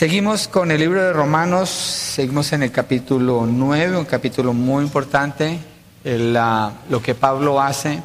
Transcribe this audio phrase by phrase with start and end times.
[0.00, 5.58] Seguimos con el libro de Romanos, seguimos en el capítulo 9, un capítulo muy importante,
[6.04, 8.02] lo que Pablo hace.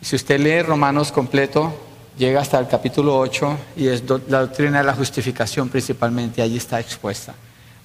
[0.00, 1.70] Si usted lee Romanos completo,
[2.16, 6.80] llega hasta el capítulo 8 y es la doctrina de la justificación principalmente, allí está
[6.80, 7.34] expuesta,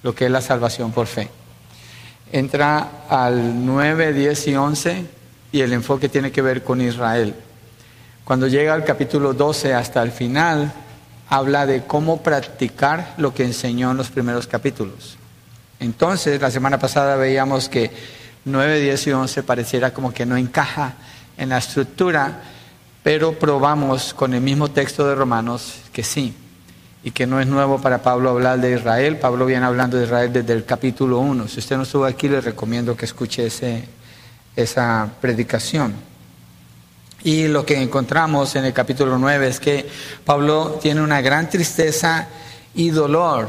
[0.02, 1.28] lo que es la salvación por fe.
[2.32, 5.06] Entra al 9, 10 y 11
[5.52, 7.34] y el enfoque tiene que ver con Israel.
[8.24, 10.72] Cuando llega al capítulo 12 hasta el final,
[11.32, 15.16] habla de cómo practicar lo que enseñó en los primeros capítulos.
[15.80, 17.90] Entonces, la semana pasada veíamos que
[18.44, 20.92] 9, 10 y 11 pareciera como que no encaja
[21.38, 22.42] en la estructura,
[23.02, 26.34] pero probamos con el mismo texto de Romanos que sí,
[27.02, 29.16] y que no es nuevo para Pablo hablar de Israel.
[29.16, 31.48] Pablo viene hablando de Israel desde el capítulo 1.
[31.48, 33.48] Si usted no estuvo aquí, le recomiendo que escuche
[34.54, 36.11] esa predicación.
[37.24, 39.88] Y lo que encontramos en el capítulo 9 es que
[40.24, 42.26] Pablo tiene una gran tristeza
[42.74, 43.48] y dolor.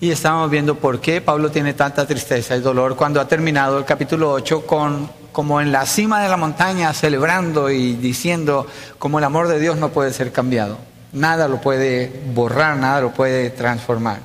[0.00, 3.84] Y estamos viendo por qué Pablo tiene tanta tristeza y dolor cuando ha terminado el
[3.84, 8.66] capítulo 8 con como en la cima de la montaña celebrando y diciendo
[8.98, 10.78] como el amor de Dios no puede ser cambiado.
[11.12, 14.20] Nada lo puede borrar, nada lo puede transformar.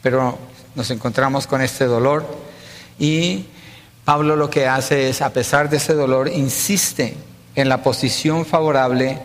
[0.00, 0.38] Pero
[0.76, 2.24] nos encontramos con este dolor
[3.00, 3.46] y
[4.04, 7.16] Pablo lo que hace es, a pesar de ese dolor, insiste
[7.54, 9.20] en la posición favorable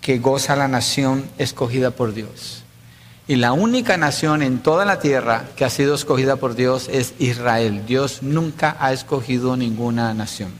[0.00, 2.62] que goza la nación escogida por Dios.
[3.28, 7.14] Y la única nación en toda la tierra que ha sido escogida por Dios es
[7.18, 7.84] Israel.
[7.84, 10.52] Dios nunca ha escogido ninguna nación.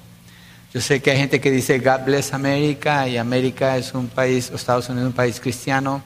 [0.75, 4.51] Yo sé que hay gente que dice God bless America y América es un país,
[4.51, 6.03] Estados Unidos es un país cristiano.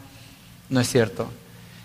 [0.68, 1.30] No es cierto.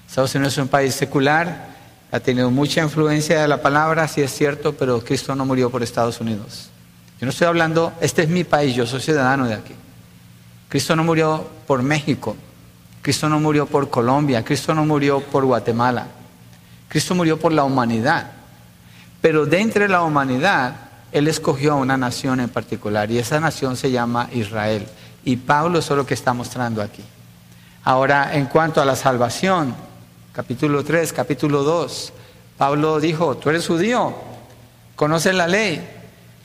[0.07, 1.67] Estados Unidos es un país secular,
[2.11, 5.83] ha tenido mucha influencia de la palabra, sí es cierto, pero Cristo no murió por
[5.83, 6.69] Estados Unidos.
[7.19, 9.73] Yo no estoy hablando, este es mi país, yo soy ciudadano de aquí.
[10.67, 12.35] Cristo no murió por México,
[13.01, 16.07] Cristo no murió por Colombia, Cristo no murió por Guatemala,
[16.89, 18.31] Cristo murió por la humanidad.
[19.21, 20.75] Pero de la humanidad,
[21.11, 24.85] Él escogió a una nación en particular y esa nación se llama Israel.
[25.23, 27.03] Y Pablo es lo que está mostrando aquí.
[27.83, 29.73] Ahora, en cuanto a la salvación,
[30.31, 32.13] capítulo 3, capítulo 2,
[32.57, 34.13] Pablo dijo, tú eres judío,
[34.95, 35.94] conoces la ley,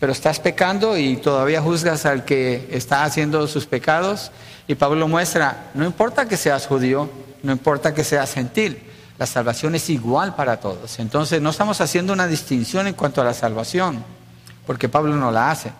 [0.00, 4.32] pero estás pecando y todavía juzgas al que está haciendo sus pecados.
[4.66, 7.10] Y Pablo muestra, no importa que seas judío,
[7.42, 8.82] no importa que seas gentil,
[9.18, 10.98] la salvación es igual para todos.
[10.98, 14.02] Entonces no estamos haciendo una distinción en cuanto a la salvación,
[14.66, 15.70] porque Pablo no la hace.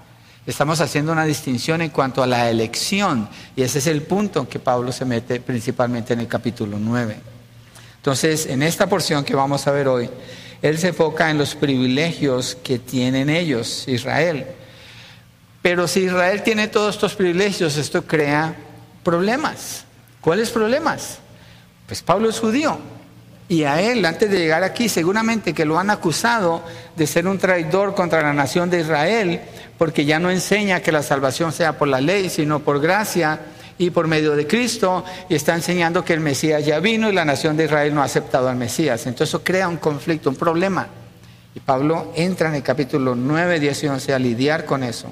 [0.47, 3.27] Estamos haciendo una distinción en cuanto a la elección,
[3.57, 7.17] y ese es el punto en que Pablo se mete principalmente en el capítulo 9.
[7.97, 10.11] Entonces, en esta porción que vamos a ver hoy,
[10.63, 14.47] él se enfoca en los privilegios que tienen ellos, Israel.
[15.63, 18.55] Pero si Israel tiene todos estos privilegios, esto crea
[19.03, 19.85] problemas.
[20.21, 21.19] ¿Cuáles problemas?
[21.87, 22.79] Pues Pablo es judío.
[23.49, 26.63] Y a él, antes de llegar aquí, seguramente que lo han acusado
[26.95, 29.41] de ser un traidor contra la nación de Israel,
[29.77, 33.41] porque ya no enseña que la salvación sea por la ley, sino por gracia
[33.81, 37.25] y por medio de Cristo y está enseñando que el Mesías ya vino y la
[37.25, 39.07] nación de Israel no ha aceptado al Mesías.
[39.07, 40.87] Entonces eso crea un conflicto, un problema.
[41.55, 45.11] Y Pablo entra en el capítulo 9, 10 y 11 a lidiar con eso.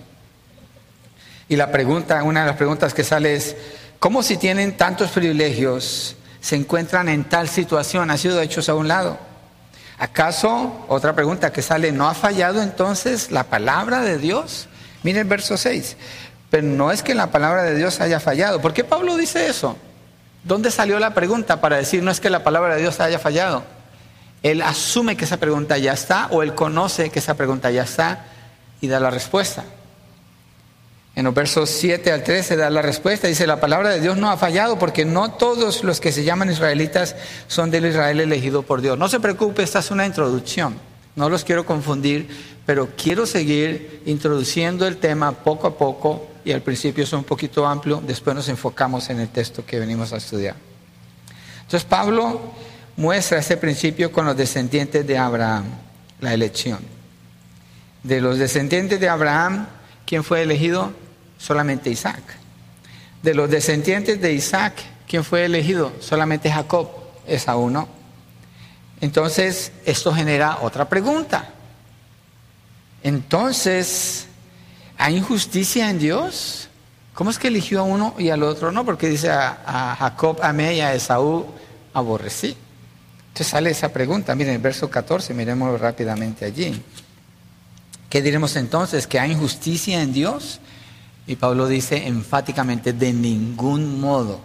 [1.49, 3.57] Y la pregunta, una de las preguntas que sale es,
[3.99, 8.11] ¿cómo si tienen tantos privilegios se encuentran en tal situación?
[8.11, 9.19] ¿Ha sido hechos a un lado?
[9.99, 14.69] ¿Acaso, otra pregunta que sale, ¿no ha fallado entonces la palabra de Dios?
[15.03, 15.97] Mire el verso 6.
[16.51, 18.61] Pero no es que la palabra de Dios haya fallado.
[18.61, 19.77] ¿Por qué Pablo dice eso?
[20.45, 23.65] ¿Dónde salió la pregunta para decir no es que la palabra de Dios haya fallado?
[24.43, 28.25] Él asume que esa pregunta ya está o él conoce que esa pregunta ya está
[28.81, 29.65] y da la respuesta.
[31.17, 33.27] En los versos 7 al 13 da la respuesta.
[33.27, 36.51] Dice, la palabra de Dios no ha fallado porque no todos los que se llaman
[36.51, 37.17] israelitas
[37.49, 38.97] son del Israel elegido por Dios.
[38.97, 40.77] No se preocupe, esta es una introducción.
[41.17, 42.29] No los quiero confundir,
[42.65, 47.67] pero quiero seguir introduciendo el tema poco a poco y al principio es un poquito
[47.67, 50.57] amplio, después nos enfocamos en el texto que venimos a estudiar.
[51.57, 52.41] Entonces Pablo
[52.97, 55.67] muestra ese principio con los descendientes de Abraham,
[56.21, 56.79] la elección.
[58.03, 59.67] De los descendientes de Abraham,
[60.07, 60.91] ¿quién fue elegido?
[61.37, 62.23] Solamente Isaac.
[63.23, 64.73] De los descendientes de Isaac,
[65.07, 65.93] ¿quién fue elegido?
[66.01, 66.89] Solamente Jacob,
[67.47, 67.89] a uno.
[69.03, 71.51] Entonces, esto genera otra pregunta.
[73.03, 74.28] Entonces,
[74.99, 76.69] ¿Hay injusticia en Dios?
[77.15, 78.85] ¿Cómo es que eligió a uno y al otro no?
[78.85, 81.47] Porque dice a, Jacob amé y a Esaú
[81.95, 82.57] aborrecí.
[83.29, 84.35] Entonces sale esa pregunta.
[84.35, 86.83] Miren, el verso 14, miremos rápidamente allí.
[88.11, 89.07] ¿Qué diremos entonces?
[89.07, 90.59] ¿Que hay injusticia en Dios?
[91.29, 94.41] Y Pablo dice enfáticamente, de ningún modo.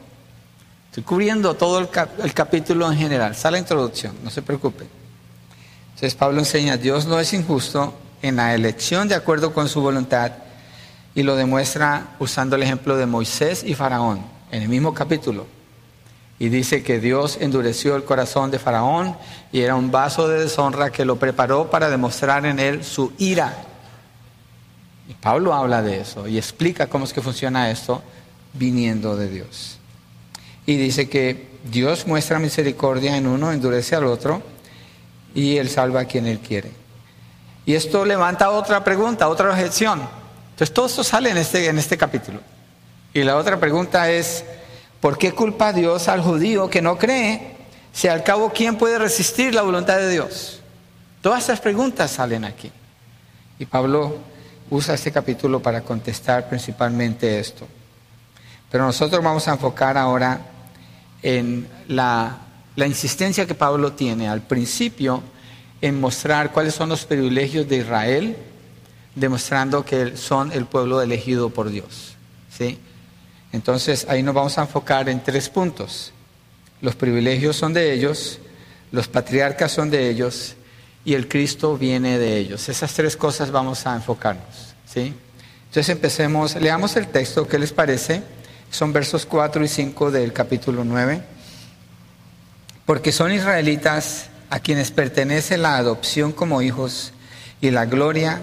[0.90, 3.36] Estoy cubriendo todo el, capítulo en general.
[3.36, 4.86] Sale la introducción, no se preocupe.
[5.96, 10.43] Entonces Pablo enseña, Dios no es injusto en la elección de acuerdo con su voluntad
[11.16, 14.22] y lo demuestra usando el ejemplo de Moisés y Faraón
[14.52, 15.46] en el mismo capítulo.
[16.40, 19.16] Y dice que Dios endureció el corazón de Faraón
[19.52, 23.66] y era un vaso de deshonra que lo preparó para demostrar en él su ira.
[25.08, 28.02] Y Pablo habla de eso y explica cómo es que funciona esto
[28.54, 29.78] viniendo de Dios.
[30.66, 34.42] Y dice que Dios muestra misericordia en uno, endurece al otro
[35.36, 36.72] y él salva a quien él quiere.
[37.66, 40.02] Y esto levanta otra pregunta, otra objeción.
[40.54, 42.40] Entonces todo esto sale en este, en este capítulo.
[43.12, 44.46] Y la otra pregunta es,
[45.02, 47.58] ¿por qué culpa a Dios al judío que no cree?
[47.92, 50.62] Si al cabo, ¿quién puede resistir la voluntad de Dios?
[51.22, 52.72] Todas estas preguntas salen aquí.
[53.58, 54.18] Y Pablo
[54.70, 57.68] usa este capítulo para contestar principalmente esto.
[58.70, 60.40] Pero nosotros vamos a enfocar ahora
[61.24, 62.38] en la,
[62.76, 65.24] la insistencia que Pablo tiene al principio
[65.82, 68.38] en mostrar cuáles son los privilegios de Israel,
[69.16, 72.16] demostrando que son el pueblo elegido por Dios.
[72.56, 72.80] ¿sí?
[73.52, 76.12] Entonces ahí nos vamos a enfocar en tres puntos.
[76.82, 78.40] Los privilegios son de ellos,
[78.92, 80.56] los patriarcas son de ellos
[81.06, 82.68] y el Cristo viene de ellos.
[82.70, 84.76] Esas tres cosas vamos a enfocarnos.
[84.86, 85.14] ¿sí?
[85.68, 88.24] Entonces empecemos, leamos el texto, ¿qué les parece?
[88.72, 91.22] Son versos 4 y 5 del capítulo 9.
[92.86, 97.12] Porque son israelitas a quienes pertenece la adopción como hijos
[97.62, 98.42] y la gloria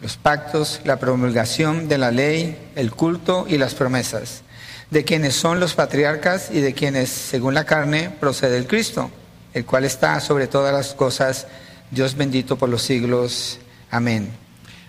[0.00, 4.42] los pactos, la promulgación de la ley, el culto y las promesas,
[4.90, 9.10] de quienes son los patriarcas y de quienes, según la carne, procede el Cristo,
[9.54, 11.46] el cual está sobre todas las cosas,
[11.90, 13.58] Dios bendito por los siglos.
[13.90, 14.30] Amén.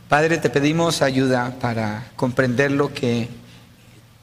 [0.10, 3.30] Padre, te pedimos ayuda para comprender lo que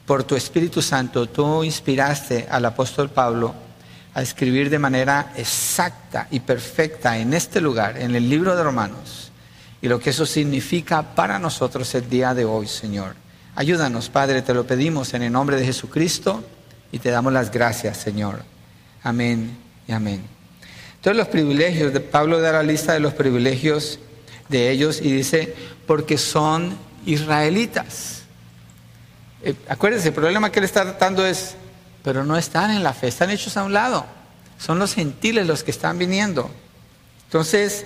[0.05, 3.55] por tu Espíritu Santo tú inspiraste al apóstol Pablo
[4.13, 9.24] a escribir de manera exacta y perfecta en este lugar, en el libro de Romanos
[9.85, 13.13] y lo que eso significa para nosotros el día de hoy, Señor.
[13.55, 16.43] Ayúdanos, Padre, te lo pedimos en el nombre de Jesucristo
[16.91, 18.41] y te damos las gracias, Señor.
[19.03, 19.55] Amén
[19.87, 20.23] y amén.
[20.95, 23.99] Entonces los privilegios, de Pablo da la lista de los privilegios
[24.49, 25.53] de ellos y dice,
[25.85, 28.23] porque son israelitas.
[29.43, 31.53] Eh, acuérdense, el problema que él está tratando es,
[32.03, 34.03] pero no están en la fe, están hechos a un lado.
[34.57, 36.49] Son los gentiles los que están viniendo.
[37.25, 37.85] Entonces,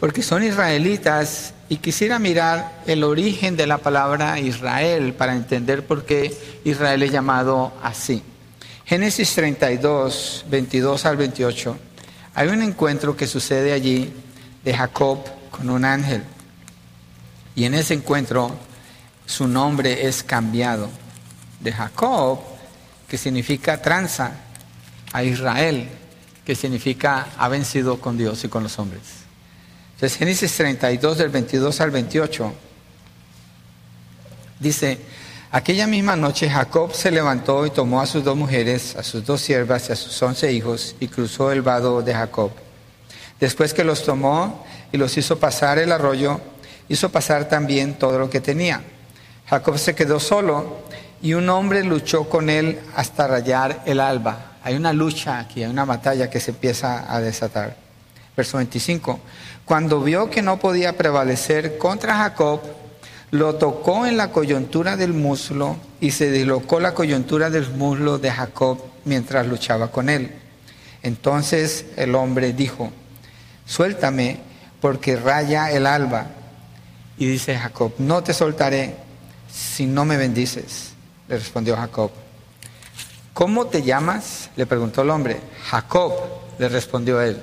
[0.00, 6.06] porque son israelitas y quisiera mirar el origen de la palabra Israel para entender por
[6.06, 8.22] qué Israel es llamado así.
[8.86, 11.76] Génesis 32, 22 al 28,
[12.34, 14.10] hay un encuentro que sucede allí
[14.64, 15.18] de Jacob
[15.50, 16.24] con un ángel.
[17.54, 18.50] Y en ese encuentro
[19.26, 20.88] su nombre es cambiado
[21.60, 22.40] de Jacob,
[23.06, 24.32] que significa tranza,
[25.12, 25.88] a Israel,
[26.44, 29.19] que significa ha vencido con Dios y con los hombres.
[30.00, 32.54] Entonces, Génesis 32, del 22 al 28,
[34.58, 34.98] dice,
[35.52, 39.42] aquella misma noche Jacob se levantó y tomó a sus dos mujeres, a sus dos
[39.42, 42.50] siervas y a sus once hijos y cruzó el vado de Jacob.
[43.38, 46.40] Después que los tomó y los hizo pasar el arroyo,
[46.88, 48.80] hizo pasar también todo lo que tenía.
[49.50, 50.78] Jacob se quedó solo
[51.20, 54.52] y un hombre luchó con él hasta rayar el alba.
[54.62, 57.76] Hay una lucha aquí, hay una batalla que se empieza a desatar.
[58.34, 59.20] Verso 25.
[59.70, 62.60] Cuando vio que no podía prevalecer contra Jacob,
[63.30, 68.32] lo tocó en la coyuntura del muslo y se dislocó la coyuntura del muslo de
[68.32, 70.34] Jacob mientras luchaba con él.
[71.04, 72.90] Entonces el hombre dijo,
[73.64, 74.40] suéltame
[74.80, 76.26] porque raya el alba.
[77.16, 78.96] Y dice Jacob, no te soltaré
[79.48, 80.94] si no me bendices.
[81.28, 82.10] Le respondió Jacob.
[83.32, 84.50] ¿Cómo te llamas?
[84.56, 85.40] Le preguntó el hombre.
[85.66, 86.12] Jacob,
[86.58, 87.40] le respondió él.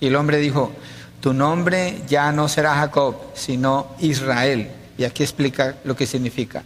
[0.00, 0.72] Y el hombre dijo,
[1.20, 4.70] tu nombre ya no será Jacob, sino Israel.
[4.96, 6.62] Y aquí explica lo que significa.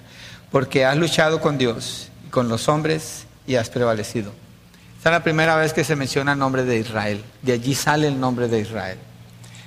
[0.51, 4.33] Porque has luchado con Dios y con los hombres y has prevalecido.
[4.97, 7.25] Esta es la primera vez que se menciona el nombre de Israel.
[7.43, 8.99] De allí sale el nombre de Israel.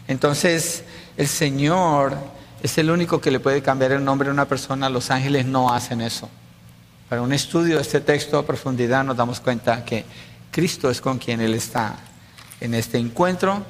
[0.07, 0.83] Entonces,
[1.17, 2.17] el Señor
[2.63, 4.89] es el único que le puede cambiar el nombre a una persona.
[4.89, 6.29] Los ángeles no hacen eso.
[7.09, 10.05] Para un estudio de este texto a profundidad nos damos cuenta que
[10.49, 11.95] Cristo es con quien Él está
[12.59, 13.63] en este encuentro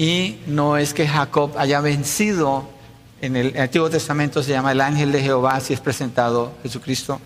[0.00, 2.64] y no es que Jacob haya vencido,
[3.20, 7.20] en el Antiguo Testamento se llama el ángel de Jehová, así es presentado Jesucristo,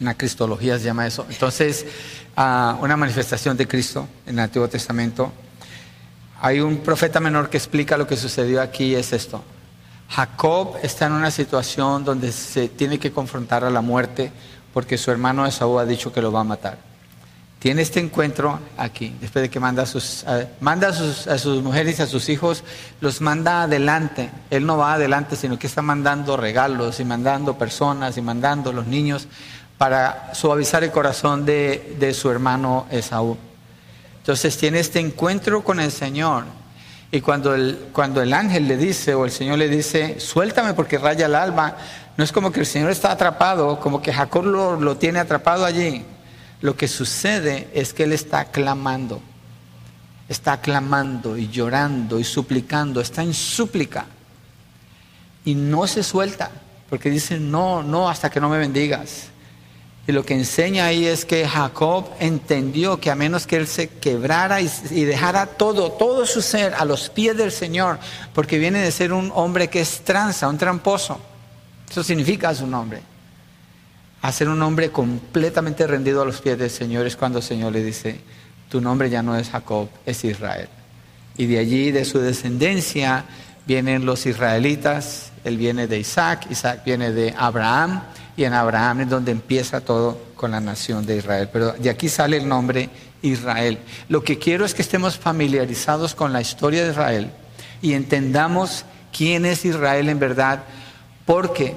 [0.00, 1.24] en la cristología se llama eso.
[1.30, 1.86] Entonces,
[2.34, 5.32] ah, una manifestación de Cristo en el Antiguo Testamento.
[6.40, 9.40] Hay un profeta menor que explica lo que sucedió aquí, es esto.
[10.08, 14.32] Jacob está en una situación donde se tiene que confrontar a la muerte
[14.72, 16.93] porque su hermano Esaú ha dicho que lo va a matar.
[17.64, 20.26] Tiene este encuentro aquí, después de que manda a sus,
[20.60, 22.62] manda a sus, a sus mujeres y a sus hijos,
[23.00, 24.28] los manda adelante.
[24.50, 28.86] Él no va adelante, sino que está mandando regalos y mandando personas y mandando los
[28.86, 29.28] niños
[29.78, 33.38] para suavizar el corazón de, de su hermano Esaú.
[34.18, 36.44] Entonces tiene este encuentro con el Señor.
[37.10, 40.98] Y cuando el, cuando el ángel le dice o el Señor le dice, suéltame porque
[40.98, 41.76] raya el alma,
[42.18, 45.64] no es como que el Señor está atrapado, como que Jacob lo, lo tiene atrapado
[45.64, 46.04] allí.
[46.64, 49.20] Lo que sucede es que él está clamando,
[50.30, 54.06] está clamando y llorando y suplicando, está en súplica
[55.44, 56.50] y no se suelta,
[56.88, 59.26] porque dice, no, no, hasta que no me bendigas.
[60.06, 63.90] Y lo que enseña ahí es que Jacob entendió que a menos que él se
[63.90, 67.98] quebrara y, dejara todo, todo su ser a los pies del Señor,
[68.32, 71.20] porque viene de ser un hombre que es tranza, un tramposo.
[71.90, 73.13] Eso significa su nombre
[74.24, 77.72] a ser un hombre completamente rendido a los pies del Señor es cuando el Señor
[77.72, 78.22] le dice,
[78.70, 80.70] tu nombre ya no es Jacob, es Israel.
[81.36, 83.26] Y de allí, de su descendencia,
[83.66, 88.02] vienen los israelitas, él viene de Isaac, Isaac viene de Abraham,
[88.34, 91.50] y en Abraham es donde empieza todo con la nación de Israel.
[91.52, 92.88] Pero de aquí sale el nombre
[93.20, 93.78] Israel.
[94.08, 97.30] Lo que quiero es que estemos familiarizados con la historia de Israel
[97.82, 100.64] y entendamos quién es Israel en verdad,
[101.26, 101.76] porque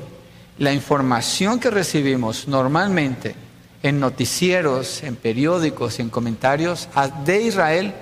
[0.60, 3.36] la información que recibimos normalmente
[3.84, 6.90] en noticieros, en periódicos en comentarios
[7.26, 7.94] de Israel,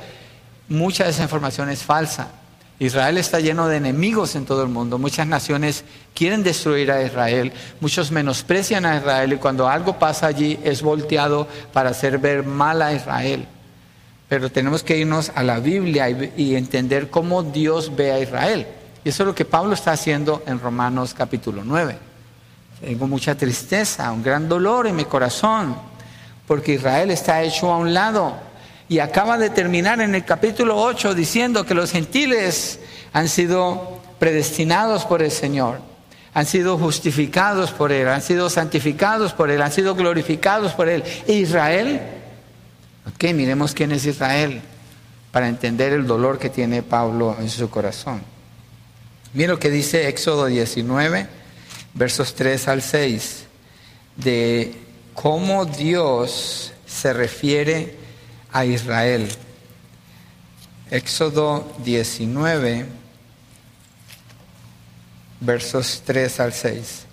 [0.69, 2.29] mucha de esa información es falsa.
[2.77, 4.97] Israel está lleno de enemigos en todo el mundo.
[4.97, 10.59] Muchas naciones quieren destruir a Israel, muchos menosprecian a Israel y cuando algo pasa allí
[10.63, 13.47] es volteado para hacer ver mal a Israel.
[14.27, 18.67] Pero tenemos que irnos a la Biblia y, entender cómo Dios ve a Israel.
[19.03, 22.14] Y eso es lo que Pablo está haciendo en Romanos capítulo 9.
[22.81, 25.75] Tengo mucha tristeza, un gran dolor en mi corazón,
[26.45, 28.35] porque Israel está hecho a un lado.
[28.89, 32.79] Y acaba de terminar en el capítulo 8 diciendo que los gentiles
[33.13, 35.79] han sido predestinados por el Señor,
[36.33, 41.03] han sido justificados por Él, han sido santificados por Él, han sido glorificados por Él.
[41.27, 42.01] Israel?
[43.07, 44.61] Ok, miremos quién es Israel
[45.31, 48.21] para entender el dolor que tiene Pablo en su corazón.
[49.33, 51.44] Mira lo que dice Éxodo 19
[51.95, 53.45] versos 3 al 6,
[54.17, 54.75] de
[55.13, 57.95] cómo Dios se refiere
[58.51, 59.29] a Israel.
[60.91, 62.85] Éxodo 19,
[65.39, 67.05] versos 3 al 6.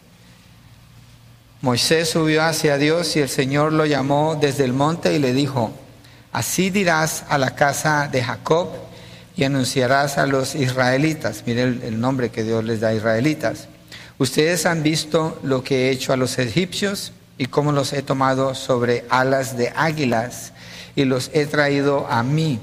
[1.63, 5.71] Moisés subió hacia Dios y el Señor lo llamó desde el monte y le dijo,
[6.33, 8.69] así dirás a la casa de Jacob
[9.37, 11.45] y anunciarás a los israelitas.
[11.47, 13.69] Mire el, el nombre que Dios les da a israelitas.
[14.19, 18.55] Ustedes han visto lo que he hecho a los egipcios y cómo los he tomado
[18.55, 20.53] sobre alas de águilas
[20.95, 22.61] y los he traído a mí.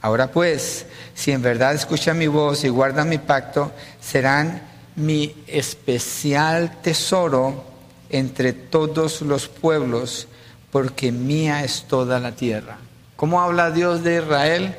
[0.00, 4.62] Ahora pues, si en verdad escuchan mi voz y guardan mi pacto, serán
[4.96, 7.64] mi especial tesoro
[8.10, 10.28] entre todos los pueblos,
[10.70, 12.78] porque mía es toda la tierra.
[13.16, 14.76] ¿Cómo habla Dios de Israel?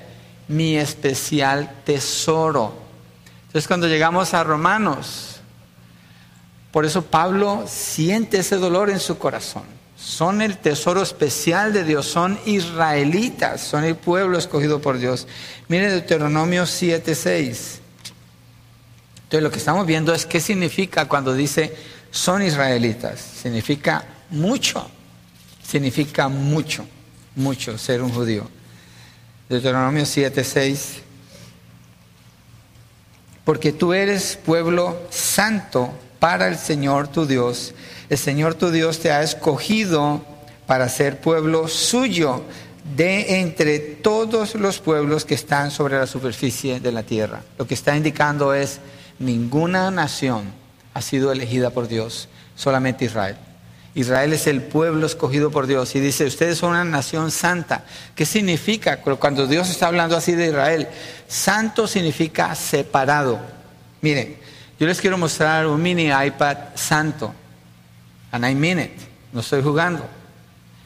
[0.47, 2.73] Mi especial tesoro.
[3.47, 5.34] Entonces cuando llegamos a Romanos,
[6.75, 9.63] por eso Pablo siente ese dolor en su corazón.
[9.97, 15.25] Son el tesoro especial de Dios, son israelitas, son el pueblo escogido por Dios.
[15.69, 17.79] Mire Deuteronomio 7:6.
[19.23, 21.73] Entonces lo que estamos viendo es qué significa cuando dice
[22.11, 23.21] son israelitas.
[23.21, 24.85] Significa mucho,
[25.65, 26.85] significa mucho,
[27.37, 28.49] mucho ser un judío.
[29.47, 31.03] Deuteronomio 7:6.
[33.45, 37.73] Porque tú eres pueblo santo para el Señor tu Dios.
[38.09, 40.23] El Señor tu Dios te ha escogido
[40.67, 42.43] para ser pueblo suyo
[42.95, 47.41] de entre todos los pueblos que están sobre la superficie de la tierra.
[47.57, 48.79] Lo que está indicando es
[49.19, 50.53] ninguna nación
[50.93, 53.35] ha sido elegida por Dios, solamente Israel.
[53.95, 57.85] Israel es el pueblo escogido por Dios y dice, ustedes son una nación santa.
[58.13, 60.87] ¿Qué significa cuando Dios está hablando así de Israel?
[61.27, 63.39] Santo significa separado.
[64.01, 64.37] Miren,
[64.79, 67.33] yo les quiero mostrar un mini iPad santo.
[68.31, 68.91] And I mean it.
[69.31, 70.05] No estoy jugando.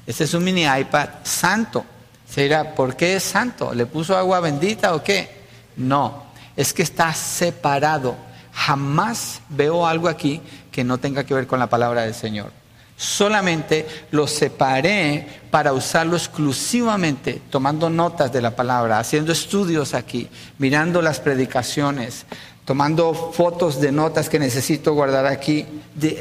[0.05, 1.85] Este es un mini iPad santo.
[2.29, 3.73] Se dirá, ¿por qué es santo?
[3.73, 5.39] ¿Le puso agua bendita o qué?
[5.77, 8.15] No, es que está separado.
[8.53, 10.41] Jamás veo algo aquí
[10.71, 12.51] que no tenga que ver con la palabra del Señor.
[12.97, 20.27] Solamente lo separé para usarlo exclusivamente, tomando notas de la palabra, haciendo estudios aquí,
[20.57, 22.25] mirando las predicaciones,
[22.69, 25.65] tomando fotos de notas que necesito guardar aquí,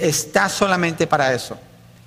[0.01, 1.59] está solamente para eso.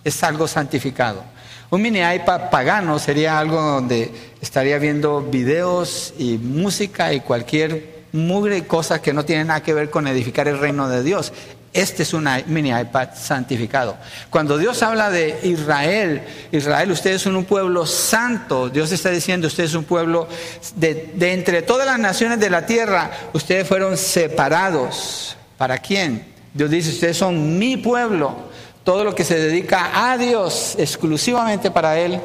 [0.04, 1.24] Es algo santificado.
[1.70, 8.66] Un mini iPad pagano sería algo donde estaría viendo videos y música y cualquier mugre
[8.66, 11.32] cosa que no tiene nada que ver con edificar el reino de Dios.
[11.74, 13.98] Este es un mini iPad santificado.
[14.30, 18.70] Cuando Dios habla de Israel, Israel, ustedes son un pueblo santo.
[18.70, 20.28] Dios está diciendo, ustedes son un pueblo
[20.76, 25.38] de, de entre todas las naciones de la tierra, ustedes fueron separados.
[25.58, 26.26] ¿Para quién?
[26.54, 28.52] Dios dice, ustedes son mi pueblo
[28.84, 32.20] todo lo que se dedica a Dios exclusivamente para Él,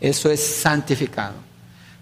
[0.00, 1.47] eso es santificado.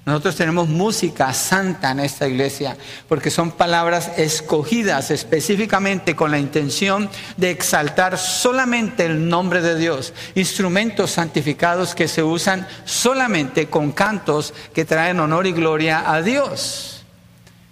[0.07, 2.77] Nosotros tenemos música santa en esta iglesia
[3.09, 10.15] porque son palabras escogidas específicamente con la intención de exaltar solamente el nombre de Dios.
[10.37, 17.03] Instrumentos santificados que se usan solamente con cantos que traen honor y gloria a Dios.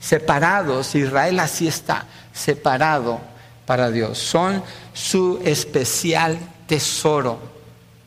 [0.00, 3.20] Separados, Israel así está, separado
[3.64, 4.18] para Dios.
[4.18, 4.60] Son
[4.92, 6.36] su especial
[6.66, 7.38] tesoro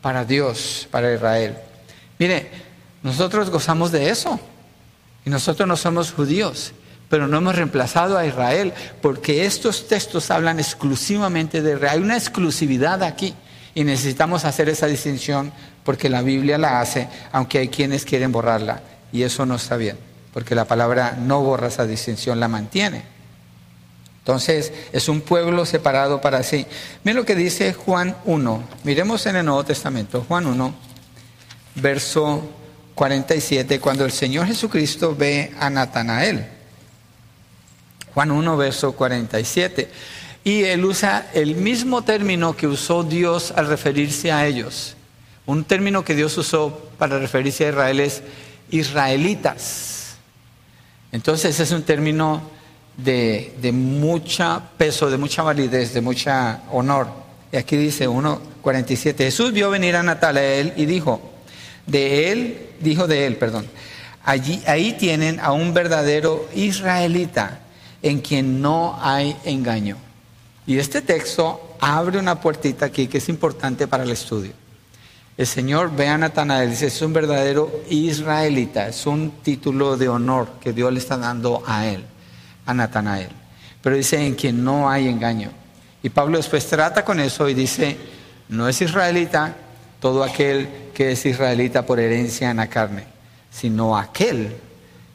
[0.01, 1.57] para Dios, para Israel.
[2.19, 2.66] Mire,
[3.07, 4.37] nosotros gozamos de eso.
[5.25, 6.73] Y nosotros no somos judíos,
[7.09, 11.93] pero no hemos reemplazado a Israel, porque estos textos hablan exclusivamente de Israel.
[11.93, 13.33] Hay una exclusividad aquí
[13.73, 15.53] y necesitamos hacer esa distinción
[15.85, 18.81] porque la Biblia la hace, aunque hay quienes quieren borrarla.
[19.13, 19.97] Y eso no está bien,
[20.33, 23.03] porque la palabra no borra esa distinción, la mantiene.
[24.19, 26.65] Entonces, es un pueblo separado para sí.
[27.05, 28.63] Miren lo que dice Juan 1.
[28.83, 30.75] Miremos en el Nuevo Testamento, Juan 1,
[31.75, 32.56] verso
[32.97, 36.47] 47, cuando el Señor Jesucristo ve a Natanael.
[38.15, 39.87] Juan 1, verso 47.
[40.43, 44.95] Y él usa el mismo término que usó Dios al referirse a ellos.
[45.45, 48.23] Un término que Dios usó para referirse a Israel es
[48.71, 50.17] israelitas.
[51.11, 52.41] Entonces es un término
[52.97, 57.09] de, de mucha peso, de mucha validez, de mucha honor.
[57.51, 61.36] Y aquí dice 1.47, Jesús vio venir a Natanael y dijo,
[61.87, 63.65] de él, dijo de él, perdón,
[64.23, 67.61] allí, ahí tienen a un verdadero israelita
[68.01, 69.97] en quien no hay engaño.
[70.67, 74.51] Y este texto abre una puertita aquí que es importante para el estudio.
[75.37, 80.09] El Señor ve a Natanael y dice, es un verdadero israelita, es un título de
[80.09, 82.03] honor que Dios le está dando a él
[82.65, 83.29] a Natanael.
[83.81, 85.51] Pero dice en quien no hay engaño.
[86.01, 87.97] Y Pablo después trata con eso y dice,
[88.49, 89.55] no es israelita
[89.99, 93.03] todo aquel que es israelita por herencia en la carne,
[93.51, 94.55] sino aquel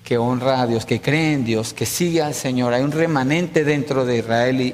[0.05, 2.73] que honra a Dios, que cree en Dios, que sigue al Señor.
[2.73, 4.73] Hay un remanente dentro de Israel y.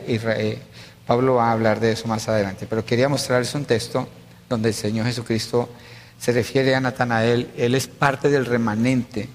[1.07, 4.07] Pablo va a hablar de eso más adelante, pero quería mostrarles un texto
[4.51, 5.71] donde el Señor Jesucristo
[6.19, 9.31] se refiere a Natanael, él es parte del remanente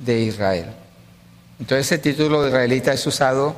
[0.00, 0.66] de Israel.
[1.60, 3.54] Entonces ese título de israelita es usado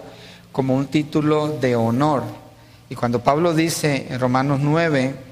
[0.52, 2.24] como un título de honor.
[2.90, 5.23] Y cuando Pablo dice en Romanos 9,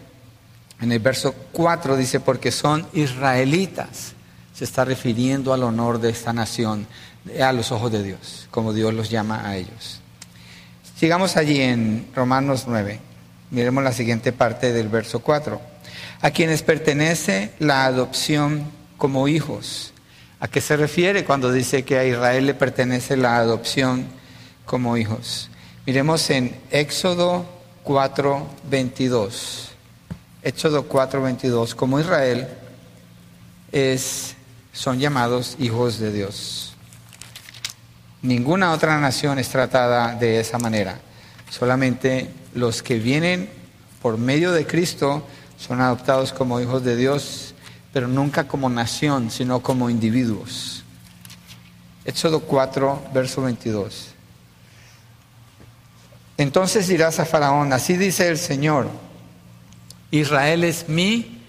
[0.82, 4.12] en el verso 4, dice, porque son israelitas,
[4.52, 6.86] se está refiriendo al honor de esta nación
[7.40, 10.00] a los ojos de Dios, como Dios los llama a ellos.
[10.98, 13.00] Sigamos allí en Romanos 9.
[13.50, 15.60] Miremos la siguiente parte del verso 4.
[16.20, 18.64] A quienes pertenece la adopción
[18.98, 19.92] como hijos
[20.42, 24.06] ¿A qué se refiere cuando dice que a Israel le pertenece la adopción
[24.66, 25.48] como hijos?
[25.86, 27.46] Miremos en Éxodo
[27.84, 29.71] 4:22.
[30.42, 31.74] Éxodo 4:22.
[31.74, 32.48] Como Israel
[33.70, 34.34] es,
[34.72, 36.74] son llamados hijos de Dios.
[38.22, 41.00] Ninguna otra nación es tratada de esa manera.
[41.50, 43.50] Solamente los que vienen
[44.00, 45.26] por medio de Cristo
[45.58, 47.52] son adoptados como hijos de Dios
[47.92, 50.82] pero nunca como nación, sino como individuos.
[52.04, 54.08] Éxodo 4, verso 22.
[56.38, 58.88] Entonces dirás a Faraón, así dice el Señor,
[60.12, 61.40] Israel es mi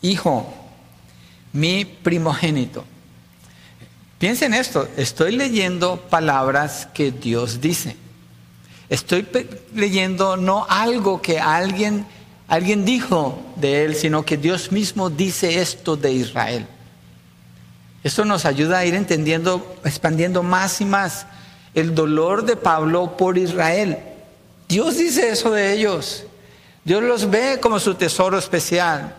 [0.00, 0.52] hijo,
[1.52, 2.84] mi primogénito.
[4.18, 7.96] Piensen esto, estoy leyendo palabras que Dios dice.
[8.88, 9.26] Estoy
[9.74, 12.06] leyendo no algo que alguien
[12.52, 16.66] alguien dijo de él, sino que Dios mismo dice esto de Israel.
[18.04, 21.24] Esto nos ayuda a ir entendiendo, expandiendo más y más
[21.72, 23.98] el dolor de Pablo por Israel.
[24.68, 26.24] Dios dice eso de ellos.
[26.84, 29.14] Dios los ve como su tesoro especial.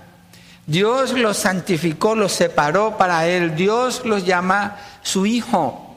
[0.66, 3.56] Dios los santificó, los separó para Él.
[3.56, 5.96] Dios los llama su hijo,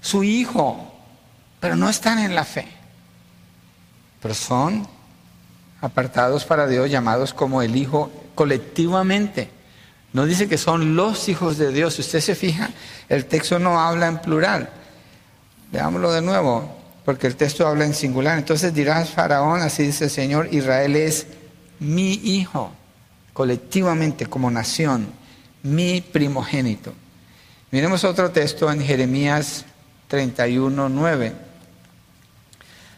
[0.00, 0.94] su hijo,
[1.60, 2.66] pero no están en la fe.
[4.20, 4.86] Pero son
[5.80, 9.50] apartados para Dios, llamados como el Hijo colectivamente.
[10.12, 11.94] No dice que son los hijos de Dios.
[11.94, 12.70] Si usted se fija,
[13.08, 14.68] el texto no habla en plural.
[15.70, 18.38] Veámoslo de nuevo, porque el texto habla en singular.
[18.38, 21.26] Entonces dirás Faraón, así dice el Señor, Israel es
[21.78, 22.72] mi hijo.
[23.32, 25.06] colectivamente como nación,
[25.62, 26.92] mi primogénito.
[27.70, 29.64] Miremos otro texto en Jeremías
[30.08, 31.32] 31, 9.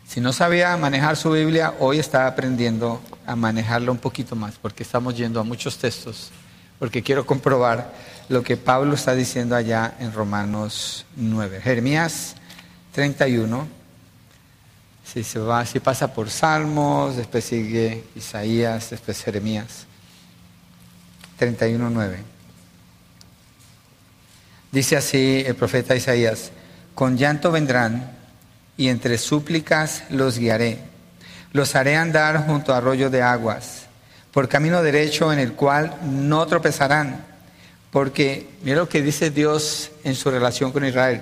[0.09, 4.83] Si no sabía manejar su Biblia, hoy está aprendiendo a manejarlo un poquito más, porque
[4.83, 6.31] estamos yendo a muchos textos,
[6.79, 7.93] porque quiero comprobar
[8.29, 11.61] lo que Pablo está diciendo allá en Romanos 9.
[11.61, 12.35] Jeremías
[12.93, 13.82] 31,
[15.15, 19.87] si pasa por Salmos, después sigue Isaías, después Jeremías
[21.37, 22.19] 31, 9.
[24.71, 26.51] Dice así el profeta Isaías,
[26.95, 28.17] con llanto vendrán
[28.79, 30.79] y entre súplicas los guiaré.
[31.53, 33.87] Los haré andar junto a arroyo de aguas,
[34.31, 37.27] por camino derecho en el cual no tropezarán.
[37.91, 41.21] Porque mira lo que dice Dios en su relación con Israel.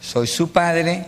[0.00, 1.06] Soy su padre,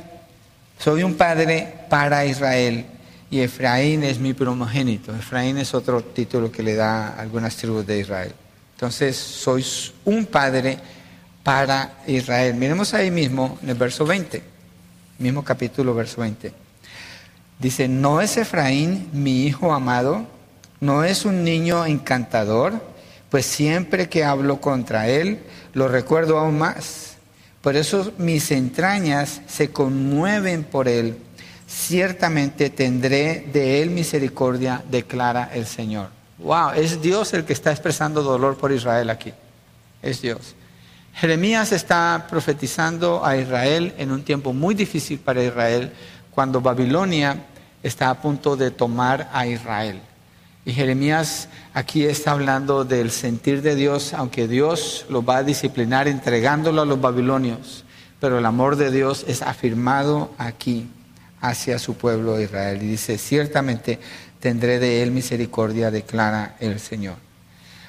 [0.83, 2.85] soy un padre para Israel
[3.31, 5.15] y Efraín es mi primogénito.
[5.15, 8.33] Efraín es otro título que le da algunas tribus de Israel.
[8.75, 9.65] Entonces, soy
[10.05, 10.77] un padre
[11.45, 12.55] para Israel.
[12.55, 14.43] Miremos ahí mismo en el verso 20,
[15.21, 16.53] mismo capítulo, verso 20.
[17.61, 20.27] Dice, ¿no es Efraín mi hijo amado?
[20.81, 22.73] ¿No es un niño encantador?
[23.31, 27.12] Pues siempre que hablo contra él, lo recuerdo aún más.
[27.63, 31.17] Por eso mis entrañas se conmueven por él.
[31.67, 36.09] Ciertamente tendré de él misericordia, declara el Señor.
[36.39, 39.33] Wow, es Dios el que está expresando dolor por Israel aquí.
[40.03, 40.57] Es Dios.
[41.15, 45.93] Jeremías está profetizando a Israel en un tiempo muy difícil para Israel,
[46.33, 47.45] cuando Babilonia
[47.83, 50.01] está a punto de tomar a Israel.
[50.65, 56.07] Y Jeremías aquí está hablando del sentir de Dios, aunque Dios lo va a disciplinar
[56.07, 57.85] entregándolo a los babilonios,
[58.21, 60.89] pero el amor de Dios es afirmado aquí
[61.41, 62.81] hacia su pueblo Israel.
[62.83, 63.99] Y dice, ciertamente
[64.39, 67.17] tendré de él misericordia, declara el Señor.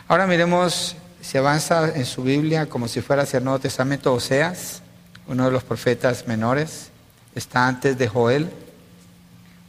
[0.07, 4.81] Ahora miremos se avanza en su Biblia como si fuera hacia el Nuevo Testamento, Oseas,
[5.25, 6.89] uno de los profetas menores,
[7.33, 8.49] está antes de Joel,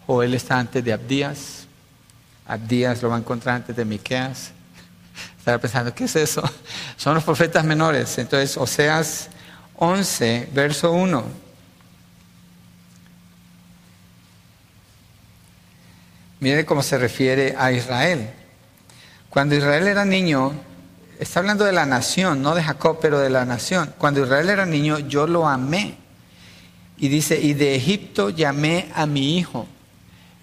[0.05, 1.64] Joel está antes de Abdías,
[2.47, 4.53] Abdías lo va a encontrar antes de Miqueas.
[5.39, 6.43] Estaba pensando, ¿qué es eso?
[6.97, 8.19] Son los profetas menores.
[8.19, 9.31] Entonces, Oseas
[9.77, 11.45] 11, verso 1.
[16.41, 18.31] Mire cómo se refiere a Israel.
[19.31, 20.53] Cuando Israel era niño,
[21.19, 23.95] está hablando de la nación, no de Jacob, pero de la nación.
[23.99, 25.97] Cuando Israel era niño, yo lo amé.
[26.99, 29.67] Y dice, y de Egipto llamé a mi hijo.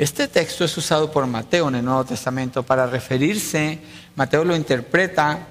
[0.02, 3.78] Este texto es usado por Mateo en el Nuevo Testamento para referirse,
[4.16, 5.46] Mateo lo interpreta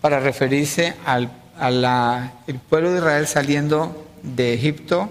[0.00, 1.30] para referirse al
[2.48, 5.08] el pueblo de Israel saliendo de Egipto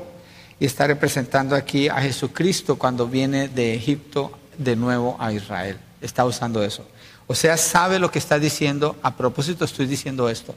[0.59, 5.77] y está representando aquí a Jesucristo cuando viene de Egipto de nuevo a Israel.
[6.01, 6.85] Está usando eso.
[7.27, 8.97] O sea, sabe lo que está diciendo.
[9.03, 10.53] A propósito, estoy diciendo esto.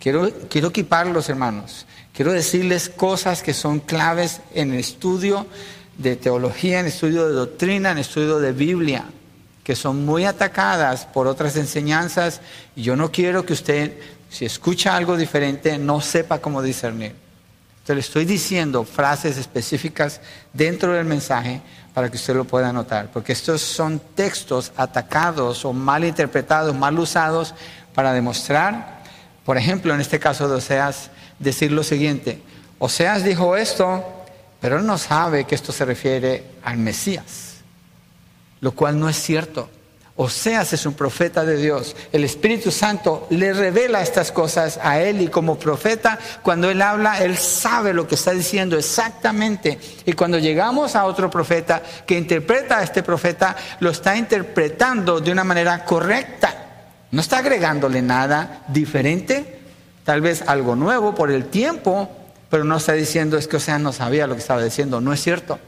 [0.00, 1.86] Quiero, quiero equiparlos, hermanos.
[2.12, 5.46] Quiero decirles cosas que son claves en el estudio
[5.98, 9.04] de teología, en estudio de doctrina, en estudio de Biblia,
[9.62, 12.40] que son muy atacadas por otras enseñanzas.
[12.76, 17.14] Y yo no quiero que usted, si escucha algo diferente, no sepa cómo discernir.
[17.84, 20.20] Entonces le estoy diciendo frases específicas
[20.52, 21.60] dentro del mensaje
[21.92, 26.98] para que usted lo pueda notar, porque estos son textos atacados o mal interpretados, mal
[26.98, 27.54] usados
[27.94, 29.02] para demostrar,
[29.44, 32.40] por ejemplo, en este caso de Oseas, decir lo siguiente,
[32.78, 34.23] Oseas dijo esto,
[34.64, 37.56] pero él no sabe que esto se refiere al Mesías,
[38.62, 39.68] lo cual no es cierto.
[40.16, 41.94] Oseas es un profeta de Dios.
[42.10, 47.22] El Espíritu Santo le revela estas cosas a él y como profeta, cuando él habla,
[47.22, 49.78] él sabe lo que está diciendo exactamente.
[50.06, 55.30] Y cuando llegamos a otro profeta que interpreta a este profeta, lo está interpretando de
[55.30, 56.86] una manera correcta.
[57.10, 59.60] No está agregándole nada diferente,
[60.04, 62.23] tal vez algo nuevo por el tiempo,
[62.54, 65.00] pero no está diciendo es que Oseas no sabía lo que estaba diciendo.
[65.00, 65.58] No es cierto.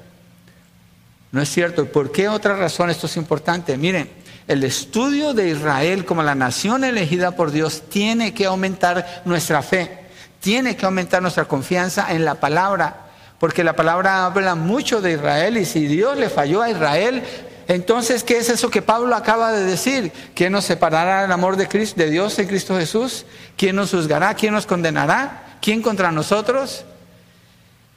[1.33, 1.83] No es cierto.
[1.83, 3.77] ¿Y por qué otra razón esto es importante?
[3.77, 4.09] Miren,
[4.47, 9.99] el estudio de Israel como la nación elegida por Dios tiene que aumentar nuestra fe,
[10.39, 13.09] tiene que aumentar nuestra confianza en la palabra,
[13.41, 17.25] porque la palabra habla mucho de Israel y si Dios le falló a Israel,
[17.67, 20.13] entonces, ¿qué es eso que Pablo acaba de decir?
[20.37, 23.27] ¿Quién nos separará del amor de, Cristo, de Dios en Cristo Jesús?
[23.57, 24.35] ¿Quién nos juzgará?
[24.35, 25.46] ¿Quién nos condenará?
[25.67, 26.85] ¿Quién contra nosotros?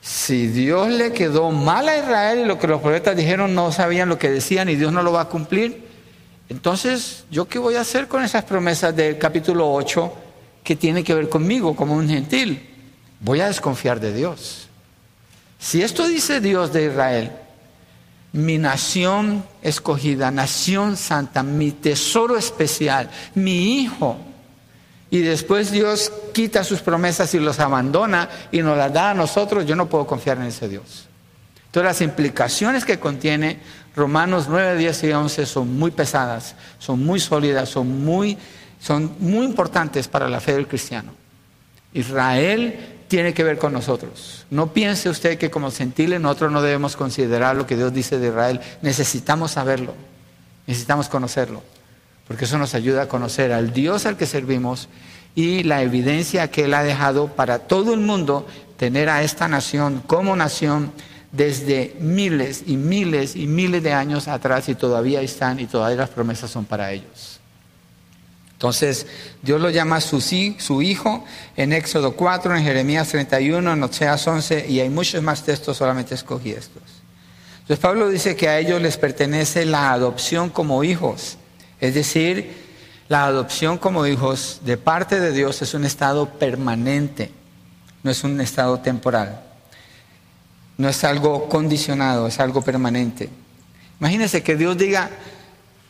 [0.01, 4.09] Si Dios le quedó mal a Israel y lo que los profetas dijeron no sabían
[4.09, 5.85] lo que decían y Dios no lo va a cumplir,
[6.49, 10.13] entonces, ¿yo qué voy a hacer con esas promesas del capítulo 8
[10.63, 12.67] que tiene que ver conmigo como un gentil?
[13.19, 14.67] Voy a desconfiar de Dios.
[15.59, 17.31] Si esto dice Dios de Israel,
[18.33, 24.17] mi nación escogida, nación santa, mi tesoro especial, mi hijo.
[25.11, 29.65] Y después Dios quita sus promesas y los abandona y nos las da a nosotros,
[29.65, 31.07] yo no puedo confiar en ese Dios.
[31.65, 33.59] Entonces las implicaciones que contiene
[33.95, 38.37] Romanos 9, 10 y 11 son muy pesadas, son muy sólidas, son muy,
[38.79, 41.11] son muy importantes para la fe del cristiano.
[41.93, 44.45] Israel tiene que ver con nosotros.
[44.51, 48.27] No piense usted que como gentiles nosotros no debemos considerar lo que Dios dice de
[48.27, 48.61] Israel.
[48.83, 49.95] Necesitamos saberlo,
[50.67, 51.63] necesitamos conocerlo,
[52.29, 54.87] porque eso nos ayuda a conocer al Dios al que servimos
[55.33, 60.03] y la evidencia que Él ha dejado para todo el mundo tener a esta nación
[60.05, 60.91] como nación
[61.31, 66.09] desde miles y miles y miles de años atrás y todavía están y todavía las
[66.09, 67.39] promesas son para ellos.
[68.53, 69.07] Entonces,
[69.41, 71.25] Dios lo llama su, su hijo
[71.57, 76.13] en Éxodo 4, en Jeremías 31, en Oseas 11, y hay muchos más textos, solamente
[76.13, 76.83] escogí estos.
[77.61, 81.37] Entonces, Pablo dice que a ellos les pertenece la adopción como hijos,
[81.79, 82.51] es decir,
[83.07, 87.31] la adopción como hijos de parte de Dios es un estado permanente,
[88.03, 89.41] no es un estado temporal,
[90.77, 93.29] no es algo condicionado, es algo permanente.
[93.99, 95.09] Imagínense que Dios diga,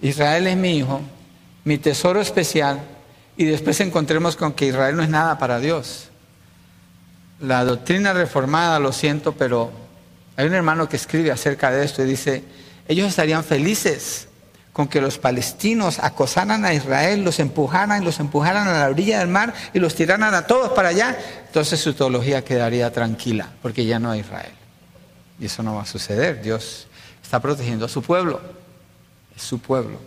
[0.02, 1.02] Israel es mi hijo,
[1.66, 2.80] mi tesoro especial,
[3.36, 6.10] y después encontremos con que Israel no es nada para Dios.
[7.42, 9.72] La doctrina reformada, lo siento, pero
[10.38, 12.44] hay un hermano que escribe acerca de esto y dice,
[12.88, 14.29] ellos estarían felices
[14.80, 19.28] con que los palestinos acosaran a Israel, los empujaran, los empujaran a la orilla del
[19.28, 24.00] mar y los tiraran a todos para allá, entonces su teología quedaría tranquila, porque ya
[24.00, 24.54] no hay Israel.
[25.38, 26.42] Y eso no va a suceder.
[26.42, 26.88] Dios
[27.22, 28.40] está protegiendo a su pueblo.
[29.36, 30.00] Es su pueblo.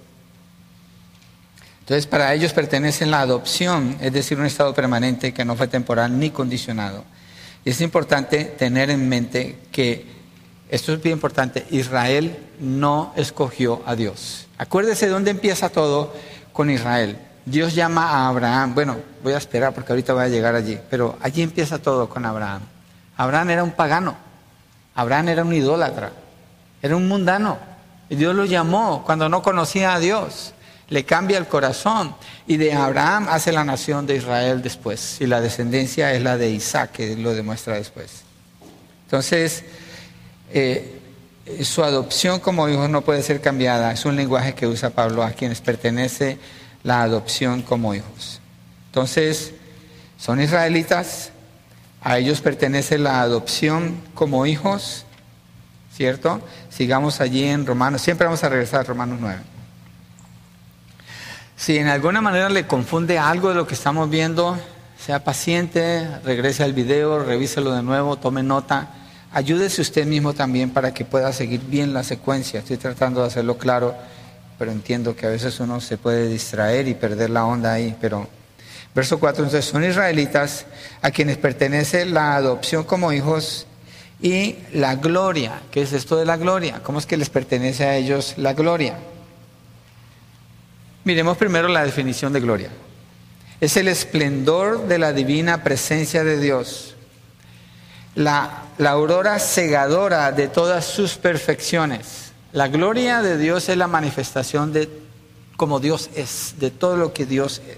[1.81, 6.19] Entonces, para ellos pertenece la adopción, es decir, un estado permanente que no fue temporal
[6.19, 7.05] ni condicionado.
[7.63, 10.22] Y es importante tener en mente que,
[10.73, 14.47] esto es bien importante, Israel no escogió a Dios.
[14.57, 16.15] Acuérdese de dónde empieza todo
[16.55, 17.19] con Israel.
[17.45, 21.19] Dios llama a Abraham, bueno, voy a esperar porque ahorita voy a llegar allí, pero
[21.21, 22.63] allí empieza todo con Abraham.
[23.19, 24.17] Abraham era un pagano,
[24.95, 26.11] Abraham era un idólatra,
[26.81, 27.59] era un mundano.
[28.09, 30.55] Y Dios lo llamó cuando no conocía a Dios
[30.89, 32.15] le cambia el corazón
[32.47, 36.51] y de Abraham hace la nación de Israel después y la descendencia es la de
[36.51, 38.23] Isaac que lo demuestra después.
[39.05, 39.65] Entonces,
[40.55, 41.01] eh,
[41.65, 45.31] su adopción como hijo no puede ser cambiada, es un lenguaje que usa Pablo a
[45.31, 46.39] quienes pertenece
[46.83, 48.41] la adopción como hijos.
[48.87, 49.55] Entonces,
[50.19, 51.31] son israelitas,
[52.01, 55.05] a ellos pertenece la adopción como hijos,
[55.95, 56.41] ¿cierto?
[56.71, 59.41] Sigamos allí en Romanos, siempre vamos a regresar a Romanos 9.
[61.57, 64.59] Si en alguna manera le confunde algo de lo que estamos viendo,
[64.99, 68.91] sea paciente, regrese al video, revíselo de nuevo, tome nota.
[69.35, 72.61] Ayúdese usted mismo también para que pueda seguir bien la secuencia.
[72.61, 73.95] Estoy tratando de hacerlo claro,
[74.59, 77.97] pero entiendo que a veces uno se puede distraer y perder la onda ahí.
[77.99, 78.29] Pero
[78.95, 80.67] verso 4, entonces son israelitas
[81.01, 83.67] a quienes pertenece la adopción como hijos
[84.21, 85.63] y la gloria.
[85.71, 86.81] ¿Qué es esto de la gloria?
[86.83, 88.99] ¿Cómo es que les pertenece a ellos la gloria?
[91.05, 92.71] Miremos primero la definición de gloria.
[93.61, 96.92] Es el esplendor de la divina presencia de Dios,
[98.15, 102.33] la, aurora cegadora de todas sus perfecciones.
[102.53, 104.89] La gloria de Dios es la manifestación de
[105.57, 107.77] como Dios es, de todo lo que Dios es.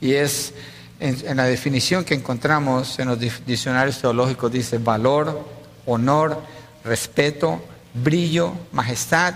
[0.00, 0.54] Y es
[1.00, 5.46] en, la definición que encontramos en los diccionarios teológicos, dice valor,
[5.86, 6.40] honor,
[6.84, 9.34] respeto, brillo, majestad,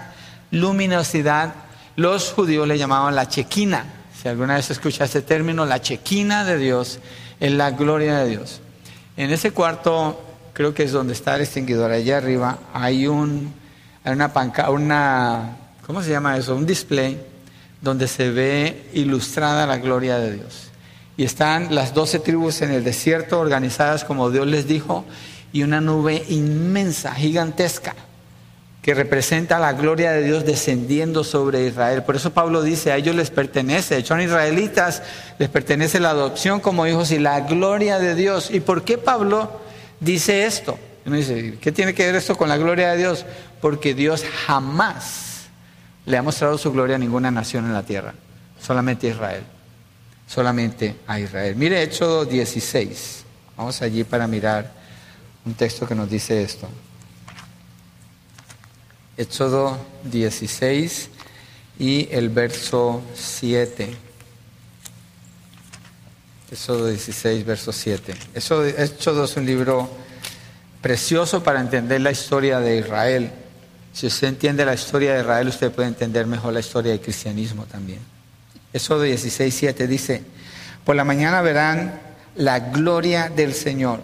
[0.51, 1.55] luminosidad,
[1.97, 3.85] los judíos le llamaban la chequina.
[4.21, 7.01] Si alguna vez escucha este término, la chequina de Dios
[7.39, 8.61] es la gloria de Dios.
[9.17, 13.53] En ese cuarto, creo que es donde está el extinguidor, allá arriba, hay un,
[14.05, 16.55] una panca, una, ¿cómo se llama eso?
[16.55, 17.21] Un display
[17.81, 20.69] donde se ve ilustrada la gloria de Dios.
[21.17, 25.05] Y están las doce tribus en el desierto organizadas como Dios les dijo
[25.53, 27.95] y una nube inmensa, gigantesca
[28.87, 32.05] que representa la gloria de Dios descendiendo sobre Israel.
[32.05, 35.03] Por eso Pablo dice, a ellos les pertenece, son israelitas,
[35.41, 38.49] les pertenece la adopción como hijos y la gloria de Dios.
[38.53, 39.61] ¿Y por qué Pablo
[39.99, 40.79] dice esto?
[41.61, 43.27] ¿qué tiene que ver esto con la gloria de Dios?
[43.61, 45.49] Porque Dios jamás
[46.05, 48.15] le ha mostrado su gloria a ninguna nación en la tierra,
[48.61, 49.43] solamente a Israel,
[50.29, 51.57] solamente a Israel.
[51.57, 53.25] Mire Éxodo 16,
[53.57, 54.71] vamos allí para mirar
[55.45, 56.69] un texto que nos dice esto.
[59.17, 61.09] Éxodo 16
[61.79, 63.97] y el verso 7.
[66.51, 68.15] Éxodo 16, verso 7.
[68.35, 69.89] Éxodo es un libro
[70.81, 73.33] precioso para entender la historia de Israel.
[73.93, 77.65] Si usted entiende la historia de Israel, usted puede entender mejor la historia del cristianismo
[77.65, 78.01] también.
[78.73, 80.23] De 16, 7 dice,
[80.85, 81.99] por la mañana verán
[82.37, 84.01] la gloria del Señor,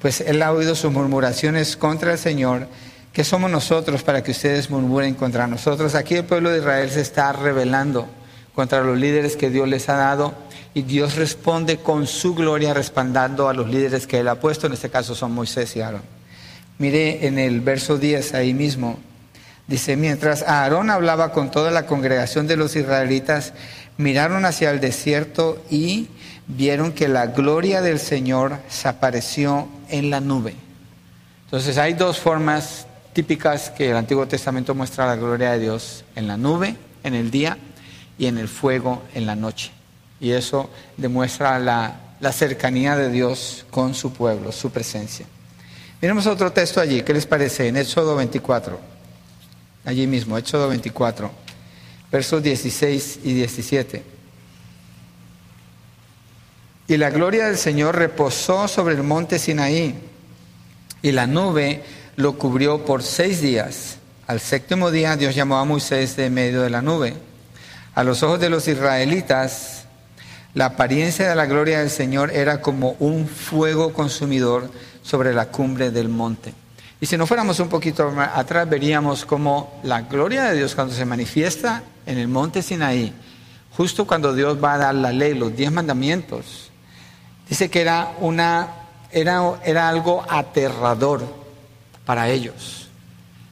[0.00, 2.68] pues él ha oído sus murmuraciones contra el Señor.
[3.12, 5.94] ¿Qué somos nosotros para que ustedes murmuren contra nosotros?
[5.94, 8.08] Aquí el pueblo de Israel se está rebelando
[8.54, 10.34] contra los líderes que Dios les ha dado
[10.72, 14.72] y Dios responde con su gloria respaldando a los líderes que él ha puesto, en
[14.72, 16.00] este caso son Moisés y Aarón.
[16.78, 18.98] Mire en el verso 10 ahí mismo,
[19.66, 23.52] dice, mientras Aarón hablaba con toda la congregación de los israelitas,
[23.98, 26.08] miraron hacia el desierto y
[26.46, 30.54] vieron que la gloria del Señor se apareció en la nube.
[31.44, 36.26] Entonces hay dos formas típicas que el Antiguo Testamento muestra la gloria de Dios, en
[36.26, 37.58] la nube, en el día,
[38.18, 39.70] y en el fuego, en la noche.
[40.20, 41.98] Y eso demuestra la,
[42.32, 45.26] cercanía de Dios con su pueblo, su presencia.
[46.00, 47.68] Miremos otro texto allí, ¿qué les parece?
[47.68, 48.78] En Éxodo 24,
[49.84, 51.30] allí mismo, Éxodo 24,
[52.10, 54.02] versos 16 y 17.
[56.88, 59.94] Y la gloria del Señor reposó sobre el monte Sinaí,
[61.02, 61.82] y la nube
[62.16, 63.98] lo cubrió por seis días.
[64.26, 67.14] Al séptimo día Dios llamó a Moisés de medio de la nube.
[67.94, 69.84] A los ojos de los israelitas,
[70.54, 74.70] la apariencia de la gloria del Señor era como un fuego consumidor
[75.02, 76.54] sobre la cumbre del monte.
[77.00, 81.04] Y si no fuéramos un poquito atrás, veríamos como la gloria de Dios cuando se
[81.04, 83.12] manifiesta en el monte Sinaí,
[83.76, 86.70] justo cuando Dios va a dar la ley, los diez mandamientos,
[87.48, 88.68] dice que era, una,
[89.10, 91.41] era, era algo aterrador
[92.04, 92.88] para ellos,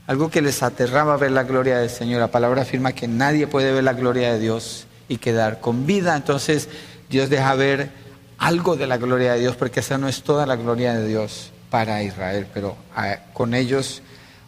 [0.07, 2.21] algo que les aterraba ver la gloria del Señor.
[2.21, 6.17] La palabra afirma que nadie puede ver la gloria de Dios y quedar con vida,
[6.17, 6.69] entonces
[7.09, 7.91] Dios deja ver
[8.39, 11.53] algo de la gloria de Dios, porque esa no es toda la gloria de Dios
[11.69, 14.03] para Israel, pero ah, con ellos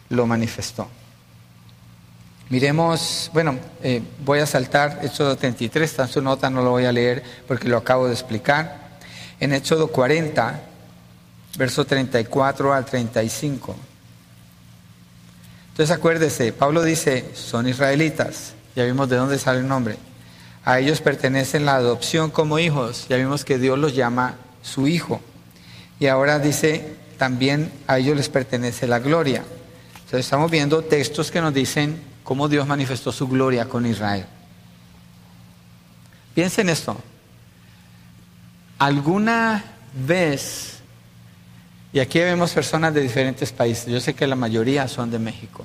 [0.09, 0.87] lo manifestó.
[2.49, 6.85] Miremos, bueno, eh, voy a saltar Éxodo 33, está en su nota, no lo voy
[6.85, 8.99] a leer porque lo acabo de explicar.
[9.39, 10.61] En Éxodo 40,
[11.57, 13.75] verso 34 al 35.
[15.73, 19.97] Entonces acuérdese, Pablo dice, son israelitas, ya vimos de dónde sale el nombre.
[20.63, 25.19] A ellos pertenece la adopción como hijos, ya vimos que Dios los llama su hijo.
[25.99, 29.43] Y ahora dice, también a ellos les pertenece la gloria.
[29.95, 34.27] Entonces estamos viendo textos que nos dicen cómo Dios manifestó su gloria con Israel.
[36.35, 36.95] Piensen esto.
[38.77, 39.63] ¿Alguna
[40.05, 40.82] vez,
[41.93, 45.63] y aquí vemos personas de diferentes países, yo sé que la mayoría son de México.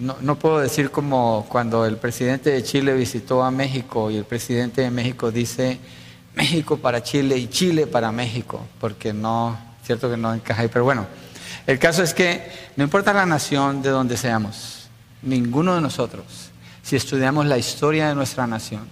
[0.00, 4.24] no, no, puedo decir como cuando el presidente de Chile visitó a México y el
[4.24, 5.80] presidente de México dice,
[6.36, 10.84] México para Chile y Chile para México, porque no, cierto que no encaja ahí, pero
[10.84, 11.06] bueno,
[11.66, 14.88] el caso es que no importa la nación de donde seamos,
[15.20, 16.24] ninguno de nosotros,
[16.82, 18.86] si estudiamos la historia de nuestra nación,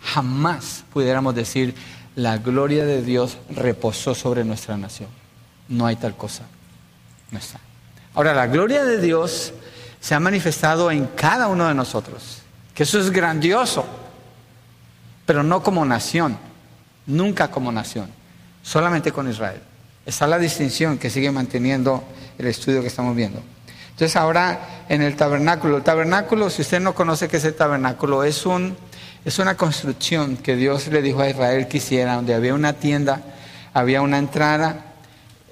[0.00, 1.74] jamás pudiéramos decir
[2.16, 5.08] la gloria de Dios reposó sobre nuestra nación.
[5.68, 6.44] No hay tal cosa.
[7.30, 7.58] No está.
[8.14, 9.52] Ahora, la gloria de Dios
[10.00, 12.42] se ha manifestado en cada uno de nosotros,
[12.74, 13.86] que eso es grandioso,
[15.24, 16.36] pero no como nación
[17.06, 18.10] nunca como nación,
[18.62, 19.60] solamente con Israel.
[20.04, 22.02] Esa es la distinción que sigue manteniendo
[22.38, 23.40] el estudio que estamos viendo.
[23.90, 28.24] Entonces ahora en el tabernáculo, el tabernáculo, si usted no conoce qué es el tabernáculo,
[28.24, 28.76] es, un,
[29.24, 33.20] es una construcción que Dios le dijo a Israel que hiciera, donde había una tienda,
[33.72, 34.86] había una entrada,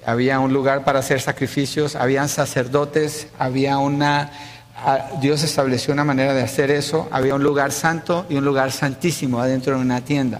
[0.05, 4.31] había un lugar para hacer sacrificios, habían sacerdotes, había una...
[5.21, 9.39] Dios estableció una manera de hacer eso, había un lugar santo y un lugar santísimo
[9.39, 10.39] adentro de una tienda.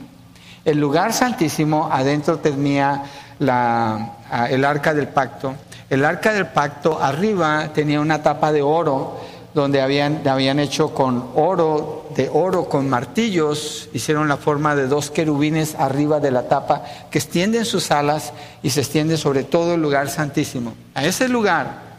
[0.65, 3.04] El lugar santísimo adentro tenía
[3.39, 5.56] el arca del pacto.
[5.89, 9.22] El arca del pacto arriba tenía una tapa de oro
[9.54, 15.76] donde habían, hecho con oro, de oro con martillos, hicieron la forma de dos querubines
[15.76, 18.32] arriba de la tapa que extienden sus alas
[18.64, 20.74] y se extiende sobre todo el lugar santísimo.
[20.94, 21.92] A ese lugar,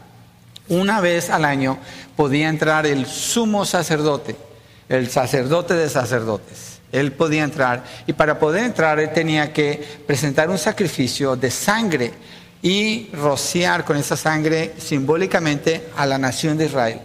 [0.67, 1.77] una vez al año,
[2.15, 4.35] podía entrar el sumo sacerdote,
[4.89, 6.79] el sacerdote de sacerdotes.
[6.91, 12.13] Él podía entrar y para poder entrar él tenía que presentar un sacrificio de sangre
[12.61, 17.01] y rociar con esa sangre simbólicamente a la nación de Israel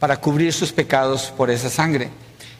[0.00, 2.10] para cubrir sus pecados por esa sangre.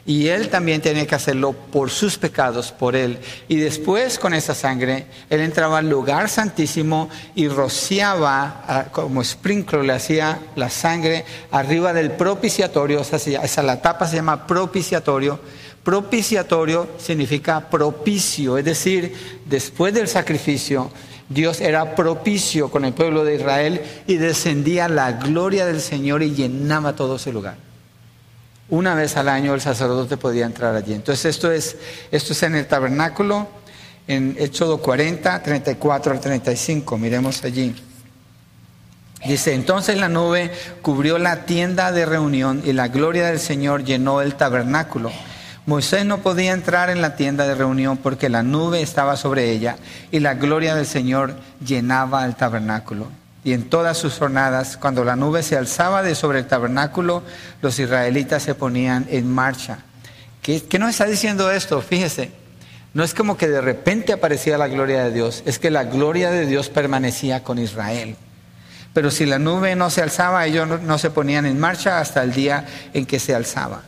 [0.05, 3.19] Y él también tenía que hacerlo por sus pecados, por él.
[3.49, 9.83] Y después con esa sangre, él entraba al lugar santísimo y rociaba ah, como sprinkler,
[9.83, 15.39] le hacía la sangre arriba del propiciatorio, esa, esa la tapa se llama propiciatorio
[15.83, 20.91] Propiciatorio significa propicio, es decir, después del sacrificio
[21.33, 26.33] Dios era propicio con el pueblo de Israel y descendía la gloria del Señor y
[26.33, 27.55] llenaba todo ese lugar.
[28.69, 30.93] Una vez al año el sacerdote podía entrar allí.
[30.93, 31.77] Entonces esto es,
[32.11, 33.47] esto es en el tabernáculo,
[34.07, 36.97] en Éxodo 40, 34 al 35.
[36.97, 37.75] Miremos allí.
[39.25, 40.51] Dice, entonces la nube
[40.81, 45.11] cubrió la tienda de reunión y la gloria del Señor llenó el tabernáculo.
[45.71, 49.77] Moisés no podía entrar en la tienda de reunión porque la nube estaba sobre ella
[50.11, 51.33] y la gloria del Señor
[51.65, 53.07] llenaba el tabernáculo.
[53.45, 57.23] Y en todas sus jornadas, cuando la nube se alzaba de sobre el tabernáculo,
[57.61, 59.77] los israelitas se ponían en marcha.
[60.41, 61.81] ¿Qué, qué nos está diciendo esto?
[61.81, 62.31] Fíjese,
[62.93, 66.31] no es como que de repente aparecía la gloria de Dios, es que la gloria
[66.31, 68.17] de Dios permanecía con Israel.
[68.93, 72.33] Pero si la nube no se alzaba, ellos no, se ponían en marcha hasta el
[72.33, 73.83] día en que se alzaba.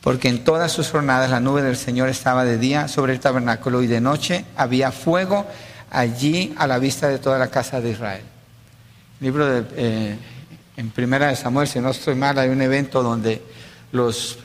[0.00, 3.82] Porque en todas sus jornadas la nube del Señor estaba de día sobre el tabernáculo
[3.82, 5.46] y de noche había fuego
[5.90, 8.22] allí a la vista de toda la casa de Israel.
[9.20, 10.18] Libro de, eh,
[10.76, 13.42] en Primera de Samuel, si no estoy mal, hay un evento donde
[13.92, 14.38] los,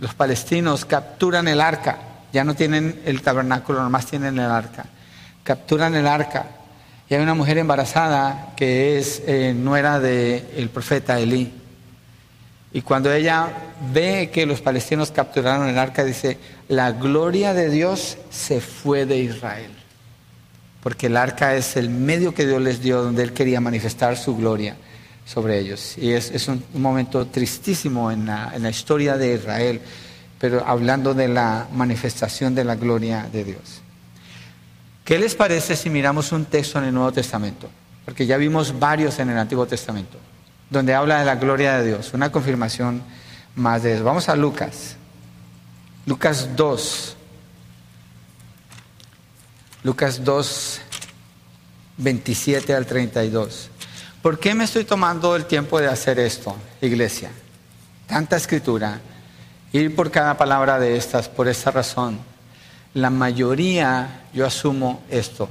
[0.00, 1.98] los palestinos capturan el arca.
[2.32, 4.86] Ya no tienen el tabernáculo, nomás tienen el arca.
[5.44, 6.46] Capturan el arca
[7.08, 11.52] y hay una mujer embarazada que es eh, nuera del profeta Elí.
[12.74, 13.52] Y cuando ella
[13.92, 19.18] ve que los palestinos capturaron el arca, dice, la gloria de Dios se fue de
[19.18, 19.70] Israel.
[20.82, 24.36] Porque el arca es el medio que Dios les dio donde Él quería manifestar su
[24.36, 24.76] gloria
[25.24, 25.96] sobre ellos.
[25.98, 29.80] Y es, un, momento tristísimo en la, en la historia de Israel,
[30.40, 33.82] pero hablando de la manifestación de la gloria de Dios.
[35.04, 37.70] ¿Qué les parece si miramos un texto en el Nuevo Testamento?
[38.04, 40.18] Porque ya vimos varios en el Antiguo Testamento,
[40.70, 43.02] donde habla de la gloria de Dios, una confirmación
[43.54, 44.04] más de eso.
[44.04, 44.96] Vamos a Lucas.
[46.06, 47.16] Lucas 2.
[49.82, 50.80] Lucas 2,
[51.98, 53.70] 27 al 32.
[54.22, 57.30] ¿Por qué me estoy tomando el tiempo de hacer esto, iglesia?
[58.06, 59.00] Tanta escritura,
[59.72, 62.18] ir por cada palabra de estas, por esta razón
[62.94, 65.48] la mayoría, yo asumo esto.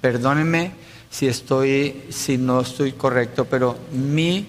[0.00, 0.72] Perdónenme
[1.16, 4.48] si estoy, si no estoy correcto, pero mi,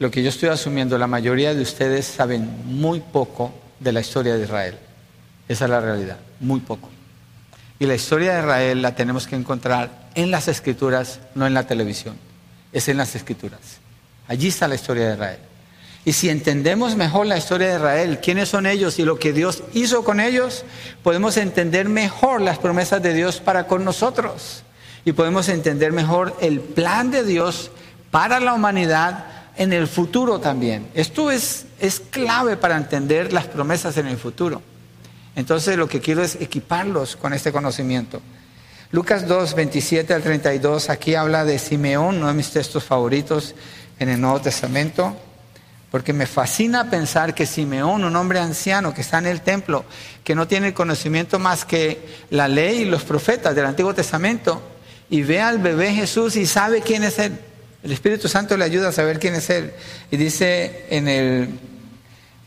[0.00, 4.34] lo que yo estoy asumiendo, la mayoría de ustedes saben muy poco de la historia
[4.34, 4.76] de Israel.
[5.46, 6.88] Esa es la realidad, muy poco.
[7.78, 11.68] Y la historia de Israel la tenemos que encontrar en las escrituras, no en la
[11.68, 12.16] televisión.
[12.72, 13.60] Es en las escrituras.
[14.26, 15.38] Allí está la historia de Israel.
[16.04, 19.62] Y si entendemos mejor la historia de Israel, quiénes son ellos y lo que Dios
[19.74, 20.64] hizo con ellos,
[21.04, 24.64] podemos entender mejor las promesas de Dios para con nosotros.
[25.04, 27.70] Y podemos entender mejor el plan de Dios
[28.10, 29.26] para la humanidad
[29.56, 30.88] en el futuro también.
[30.94, 34.62] Esto es, es clave para entender las promesas en el futuro.
[35.36, 38.20] Entonces lo que quiero es equiparlos con este conocimiento.
[38.92, 43.54] Lucas 2, 27 al 32, aquí habla de Simeón, uno de mis textos favoritos
[43.98, 45.16] en el Nuevo Testamento.
[45.90, 49.84] Porque me fascina pensar que Simeón, un hombre anciano que está en el templo,
[50.22, 54.62] que no tiene conocimiento más que la ley y los profetas del Antiguo Testamento,
[55.10, 57.38] y ve al bebé Jesús y sabe quién es Él.
[57.82, 59.72] El Espíritu Santo le ayuda a saber quién es Él.
[60.10, 61.48] Y dice en el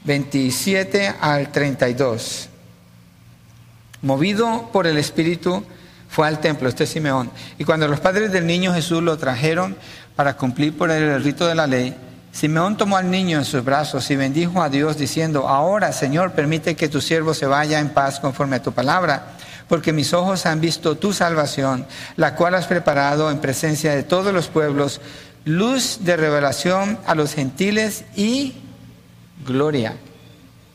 [0.05, 2.49] 27 al 32,
[4.01, 5.63] movido por el Espíritu,
[6.09, 7.31] fue al templo, este es Simeón.
[7.57, 9.75] Y cuando los padres del niño Jesús lo trajeron
[10.15, 11.95] para cumplir por él el rito de la ley,
[12.31, 16.75] Simeón tomó al niño en sus brazos y bendijo a Dios diciendo, ahora Señor, permite
[16.75, 19.33] que tu siervo se vaya en paz conforme a tu palabra,
[19.67, 21.85] porque mis ojos han visto tu salvación,
[22.15, 25.01] la cual has preparado en presencia de todos los pueblos,
[25.45, 28.55] luz de revelación a los gentiles y
[29.45, 29.95] gloria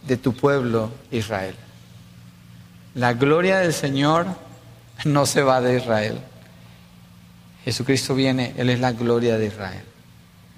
[0.07, 1.55] de tu pueblo Israel.
[2.95, 4.27] La gloria del Señor
[5.05, 6.19] no se va de Israel.
[7.65, 9.85] Jesucristo viene, Él es la gloria de Israel.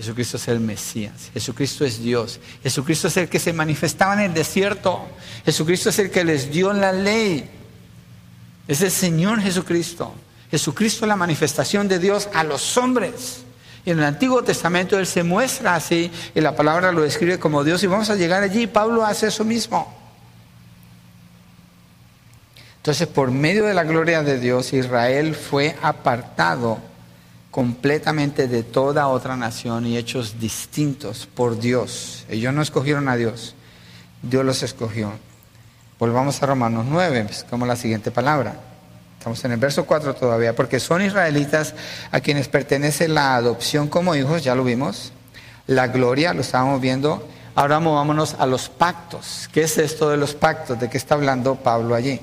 [0.00, 4.32] Jesucristo es el Mesías, Jesucristo es Dios, Jesucristo es el que se manifestaba en el
[4.32, 5.06] desierto,
[5.44, 7.50] Jesucristo es el que les dio la ley,
[8.68, 10.14] es el Señor Jesucristo,
[10.50, 13.44] Jesucristo es la manifestación de Dios a los hombres.
[13.84, 17.64] Y en el Antiguo Testamento Él se muestra así y la palabra lo describe como
[17.64, 19.96] Dios y vamos a llegar allí, Pablo hace eso mismo.
[22.76, 26.78] Entonces, por medio de la gloria de Dios, Israel fue apartado
[27.50, 32.24] completamente de toda otra nación y hechos distintos por Dios.
[32.28, 33.54] Ellos no escogieron a Dios,
[34.22, 35.12] Dios los escogió.
[36.00, 38.54] Volvamos a Romanos 9, pues, como la siguiente palabra.
[39.18, 41.74] Estamos en el verso 4 todavía, porque son israelitas
[42.10, 45.12] a quienes pertenece la adopción como hijos, ya lo vimos,
[45.66, 47.28] la gloria, lo estábamos viendo.
[47.54, 49.50] Ahora movámonos a los pactos.
[49.52, 50.80] ¿Qué es esto de los pactos?
[50.80, 52.18] ¿De qué está hablando Pablo allí?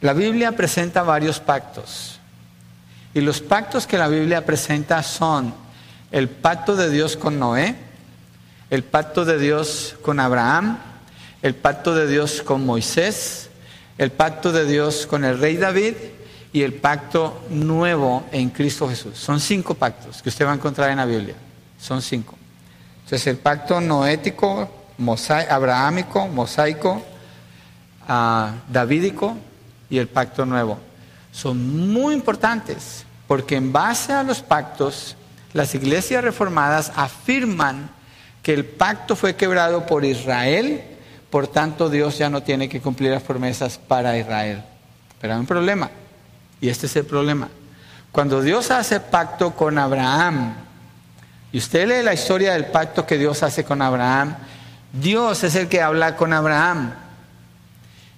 [0.00, 2.18] La Biblia presenta varios pactos.
[3.14, 5.54] Y los pactos que la Biblia presenta son
[6.10, 7.76] el pacto de Dios con Noé,
[8.70, 10.80] el pacto de Dios con Abraham,
[11.42, 13.50] el pacto de Dios con Moisés,
[13.98, 15.94] el pacto de Dios con el rey David
[16.52, 19.18] y el pacto nuevo en Cristo Jesús.
[19.18, 21.34] Son cinco pactos que usted va a encontrar en la Biblia.
[21.80, 22.36] Son cinco.
[23.04, 24.70] Entonces el pacto noético,
[25.50, 27.02] abrahámico, mosaico,
[28.08, 29.36] uh, davídico
[29.90, 30.78] y el pacto nuevo.
[31.32, 35.16] Son muy importantes porque en base a los pactos,
[35.54, 37.90] las iglesias reformadas afirman
[38.42, 40.82] que el pacto fue quebrado por Israel,
[41.32, 44.62] por tanto Dios ya no tiene que cumplir las promesas para Israel.
[45.18, 45.90] Pero hay un problema,
[46.60, 47.48] y este es el problema.
[48.12, 50.52] Cuando Dios hace pacto con Abraham,
[51.50, 54.36] y usted lee la historia del pacto que Dios hace con Abraham,
[54.92, 56.92] Dios es el que habla con Abraham.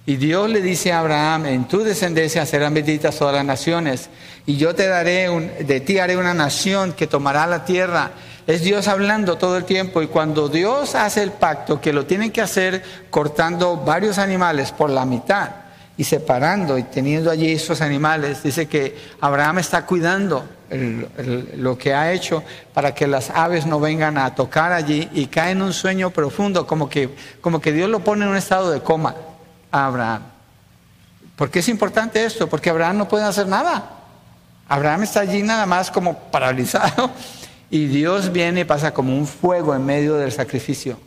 [0.05, 4.09] Y Dios le dice a Abraham, en tu descendencia serán benditas todas las naciones,
[4.45, 8.11] y yo te daré, un, de ti haré una nación que tomará la tierra.
[8.47, 12.31] Es Dios hablando todo el tiempo, y cuando Dios hace el pacto, que lo tienen
[12.31, 15.49] que hacer cortando varios animales por la mitad,
[15.97, 20.45] y separando y teniendo allí esos animales, dice que Abraham está cuidando
[21.57, 22.43] lo que ha hecho
[22.73, 26.67] para que las aves no vengan a tocar allí y cae en un sueño profundo,
[26.67, 29.15] como que, como que Dios lo pone en un estado de coma
[29.71, 30.23] a Abraham.
[31.35, 32.47] ¿Por qué es importante esto?
[32.47, 33.91] Porque Abraham no puede hacer nada.
[34.67, 37.11] Abraham está allí nada más como paralizado
[37.69, 40.99] y Dios viene y pasa como un fuego en medio del sacrificio,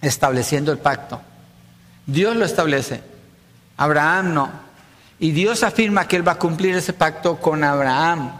[0.00, 1.20] estableciendo el pacto.
[2.06, 3.02] Dios lo establece.
[3.76, 4.50] Abraham no.
[5.18, 8.32] Y Dios afirma que Él va a cumplir ese pacto con Abraham.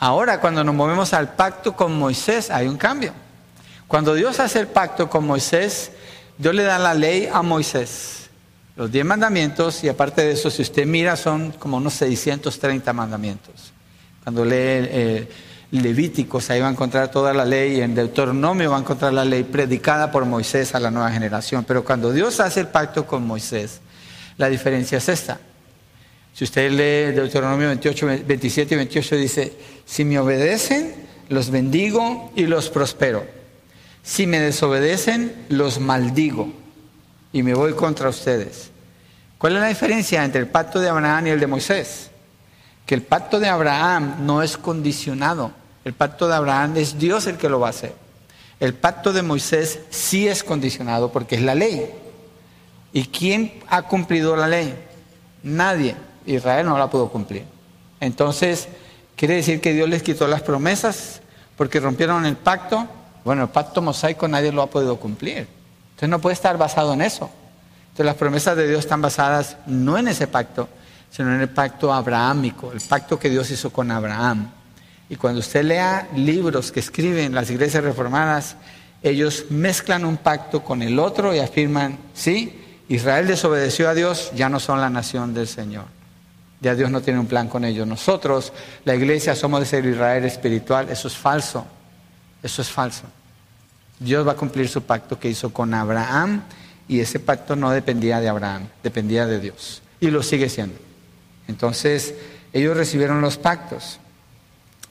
[0.00, 3.12] Ahora, cuando nos movemos al pacto con Moisés, hay un cambio.
[3.86, 5.92] Cuando Dios hace el pacto con Moisés,
[6.36, 8.28] Dios le da la ley a Moisés.
[8.76, 13.72] Los diez mandamientos, y aparte de eso, si usted mira, son como unos 630 mandamientos.
[14.22, 15.28] Cuando lee eh,
[15.70, 19.44] Levíticos, ahí va a encontrar toda la ley, en Deuteronomio va a encontrar la ley
[19.44, 21.64] predicada por Moisés a la nueva generación.
[21.64, 23.80] Pero cuando Dios hace el pacto con Moisés,
[24.38, 25.38] la diferencia es esta.
[26.32, 29.52] Si usted lee Deuteronomio 28, 27 y 28, dice,
[29.84, 30.94] si me obedecen,
[31.28, 33.26] los bendigo y los prospero.
[34.02, 36.52] Si me desobedecen, los maldigo
[37.32, 38.70] y me voy contra ustedes.
[39.36, 42.07] ¿Cuál es la diferencia entre el pacto de Abraham y el de Moisés?
[42.88, 45.52] Que el pacto de Abraham no es condicionado.
[45.84, 47.94] El pacto de Abraham es Dios el que lo va a hacer.
[48.60, 51.92] El pacto de Moisés sí es condicionado porque es la ley.
[52.94, 54.74] ¿Y quién ha cumplido la ley?
[55.42, 55.96] Nadie.
[56.24, 57.44] Israel no la pudo cumplir.
[58.00, 58.68] Entonces,
[59.16, 61.20] ¿quiere decir que Dios les quitó las promesas
[61.58, 62.88] porque rompieron el pacto?
[63.22, 65.46] Bueno, el pacto mosaico nadie lo ha podido cumplir.
[65.90, 67.28] Entonces no puede estar basado en eso.
[67.82, 70.70] Entonces las promesas de Dios están basadas no en ese pacto,
[71.10, 74.50] sino en el pacto abrahámico, el pacto que Dios hizo con Abraham.
[75.08, 78.56] Y cuando usted lea libros que escriben las iglesias reformadas,
[79.02, 84.48] ellos mezclan un pacto con el otro y afirman, sí, Israel desobedeció a Dios, ya
[84.48, 85.84] no son la nación del Señor.
[86.60, 87.86] Ya Dios no tiene un plan con ellos.
[87.86, 88.52] Nosotros,
[88.84, 90.88] la iglesia, somos de ser Israel espiritual.
[90.88, 91.64] Eso es falso.
[92.42, 93.04] Eso es falso.
[94.00, 96.42] Dios va a cumplir su pacto que hizo con Abraham
[96.88, 99.82] y ese pacto no dependía de Abraham, dependía de Dios.
[100.00, 100.87] Y lo sigue siendo.
[101.48, 102.14] Entonces,
[102.52, 103.98] ellos recibieron los pactos.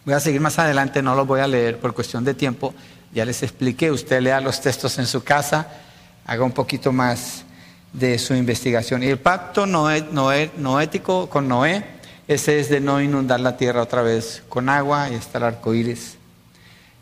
[0.04, 2.74] Voy a seguir más adelante, no los voy a leer por cuestión de tiempo.
[3.14, 5.68] Ya les expliqué, usted lea los textos en su casa,
[6.26, 7.44] haga un poquito más
[7.94, 9.04] de su investigación.
[9.04, 11.84] Y el pacto noético con Noé,
[12.28, 15.74] ese es de no inundar la tierra otra vez con agua y está el arco
[15.74, 16.18] iris.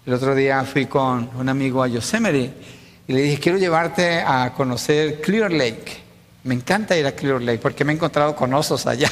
[0.06, 2.54] El otro día fui con un amigo a Yosemite
[3.08, 6.05] y le dije, quiero llevarte a conocer Clear Lake.
[6.46, 9.10] Me encanta ir a Clear Lake porque me he encontrado con osos allá.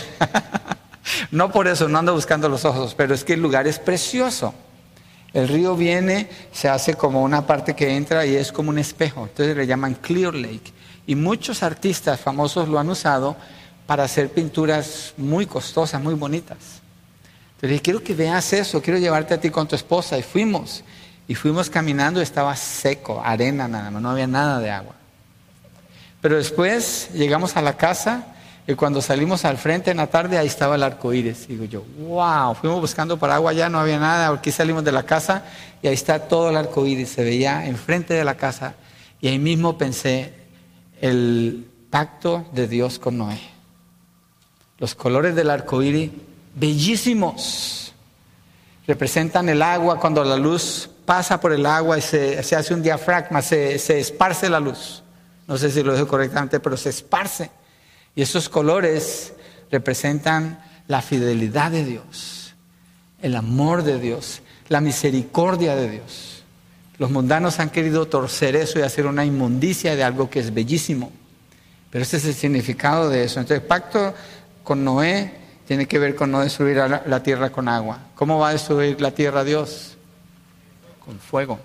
[1.31, 4.53] no por eso, no ando buscando los osos, pero es que el lugar es precioso.
[5.33, 9.23] El río viene, se hace como una parte que entra y es como un espejo.
[9.23, 10.71] Entonces le llaman Clear Lake.
[11.07, 13.35] Y muchos artistas famosos lo han usado
[13.87, 16.83] para hacer pinturas muy costosas, muy bonitas.
[17.55, 20.19] Entonces dije, quiero que veas eso, quiero llevarte a ti con tu esposa.
[20.19, 20.83] Y fuimos,
[21.27, 24.93] y fuimos caminando, estaba seco, arena nada más, no había nada de agua.
[26.23, 28.27] Pero después llegamos a la casa
[28.65, 31.49] y cuando salimos al frente en la tarde, ahí estaba el arco iris.
[31.49, 34.29] Digo yo, wow, fuimos buscando por agua, ya no había nada.
[34.29, 35.43] Aquí salimos de la casa
[35.81, 37.09] y ahí está todo el arco iris.
[37.09, 38.75] Se veía enfrente de la casa.
[39.19, 40.33] Y ahí mismo pensé,
[41.01, 43.41] el pacto de Dios con Noé.
[44.79, 46.09] Los colores del arco iris,
[46.55, 47.93] bellísimos,
[48.87, 53.41] representan el agua cuando la luz pasa por el agua y se, hace un diafragma,
[53.41, 55.02] se, se, esparce la luz.
[55.53, 57.51] No sé si lo digo correctamente, pero se esparce.
[58.15, 59.33] Y esos colores
[59.69, 62.55] representan la fidelidad de Dios,
[63.21, 66.43] el amor de Dios, la misericordia de Dios.
[66.97, 71.11] Los mundanos han querido torcer eso y hacer una inmundicia de algo que es bellísimo.
[71.91, 73.39] Pero ese es el significado de eso.
[73.39, 74.15] Entonces, el pacto
[74.63, 75.35] con Noé
[75.67, 77.99] tiene que ver con no destruir la, tierra con agua.
[78.15, 79.97] ¿Cómo va a destruir la tierra Dios?
[81.05, 81.59] Con fuego.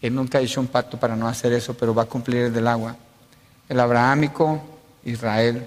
[0.00, 2.52] Él nunca ha hecho un pacto para no hacer eso, pero va a cumplir el
[2.52, 2.96] del agua.
[3.68, 4.60] El abrahámico,
[5.04, 5.66] Israel.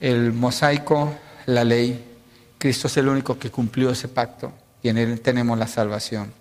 [0.00, 1.14] El mosaico,
[1.46, 2.12] la ley.
[2.58, 4.52] Cristo es el único que cumplió ese pacto
[4.82, 6.32] y en él tenemos la salvación.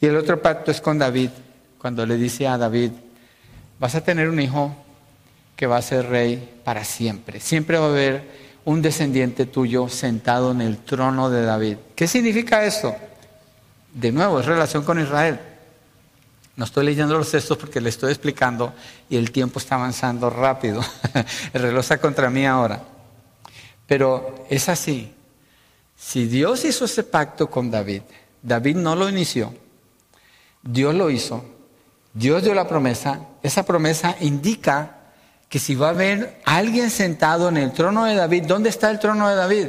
[0.00, 1.30] Y el otro pacto es con David,
[1.78, 2.92] cuando le dice a David,
[3.80, 4.74] vas a tener un hijo
[5.56, 7.40] que va a ser rey para siempre.
[7.40, 8.22] Siempre va a haber
[8.64, 11.76] un descendiente tuyo sentado en el trono de David.
[11.96, 12.94] ¿Qué significa esto?
[13.92, 15.40] De nuevo, es relación con Israel.
[16.58, 18.74] No estoy leyendo los textos porque le estoy explicando
[19.08, 20.82] y el tiempo está avanzando rápido.
[21.52, 22.82] el reloj está contra mí ahora.
[23.86, 25.14] Pero es así.
[25.96, 28.02] Si Dios hizo ese pacto con David,
[28.42, 29.54] David no lo inició,
[30.60, 31.44] Dios lo hizo,
[32.12, 34.96] Dios dio la promesa, esa promesa indica
[35.48, 38.98] que si va a haber alguien sentado en el trono de David, ¿dónde está el
[38.98, 39.68] trono de David?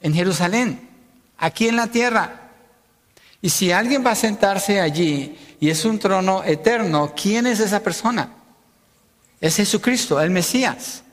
[0.00, 0.88] En Jerusalén,
[1.36, 2.45] aquí en la tierra.
[3.46, 7.78] Y si alguien va a sentarse allí y es un trono eterno, ¿quién es esa
[7.78, 8.28] persona?
[9.40, 11.04] Es Jesucristo, el Mesías.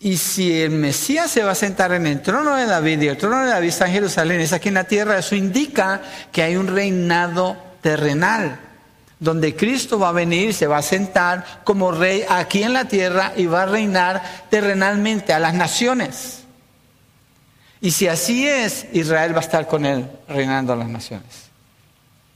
[0.00, 3.18] Y si el Mesías se va a sentar en el trono de David y el
[3.18, 6.00] trono de David está en Jerusalén, es aquí en la tierra, eso indica
[6.32, 8.58] que hay un reinado terrenal
[9.20, 13.34] donde Cristo va a venir, se va a sentar como rey aquí en la tierra
[13.36, 16.41] y va a reinar terrenalmente a las naciones.
[17.82, 21.50] Y si así es, Israel va a estar con él reinando las naciones.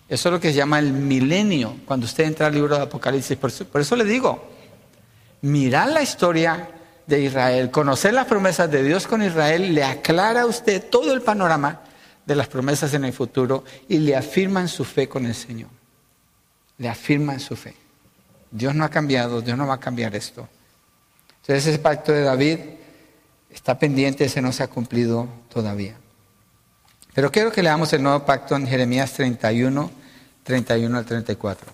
[0.07, 3.39] Eso es lo que se llama el milenio, cuando usted entra al libro de Apocalipsis.
[3.39, 4.47] Por eso, por eso le digo,
[5.41, 6.69] mirar la historia
[7.07, 11.23] de Israel, conocer las promesas de Dios con Israel, le aclara a usted todo el
[11.23, 11.81] panorama
[12.27, 15.71] de las promesas en el futuro y le afirma en su fe con el Señor
[16.79, 17.75] le afirma en su fe.
[18.51, 20.49] Dios no ha cambiado, Dios no va a cambiar esto.
[21.41, 22.59] Entonces ese pacto de David
[23.57, 25.97] está pendiente, ese no se ha cumplido todavía.
[27.15, 29.91] Pero quiero que leamos el nuevo pacto en Jeremías 31,
[30.45, 31.73] 31 al 34.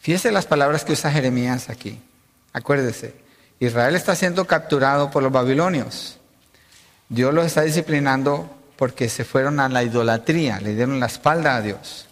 [0.00, 2.00] Fíjese las palabras que usa Jeremías aquí.
[2.52, 3.14] Acuérdese,
[3.60, 6.18] Israel está siendo capturado por los babilonios.
[7.08, 11.62] Dios los está disciplinando porque se fueron a la idolatría, le dieron la espalda a
[11.62, 12.08] Dios.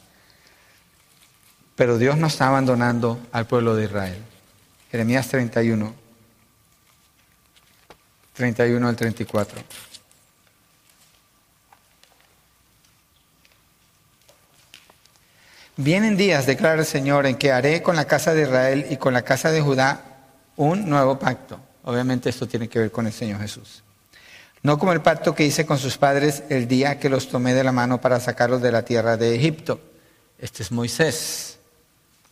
[1.74, 4.22] Pero Dios no está abandonando al pueblo de Israel.
[4.92, 5.94] Jeremías 31,
[8.41, 9.61] 31 al 34.
[15.76, 19.12] Vienen días, declara el Señor, en que haré con la casa de Israel y con
[19.12, 20.22] la casa de Judá
[20.57, 21.61] un nuevo pacto.
[21.84, 23.82] Obviamente esto tiene que ver con el Señor Jesús.
[24.62, 27.64] No como el pacto que hice con sus padres el día que los tomé de
[27.64, 29.82] la mano para sacarlos de la tierra de Egipto.
[30.38, 31.59] Este es Moisés.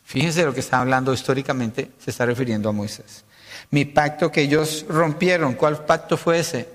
[0.05, 3.25] Fíjense lo que está hablando históricamente, se está refiriendo a Moisés.
[3.71, 6.69] Mi pacto que ellos rompieron, ¿cuál pacto fue ese?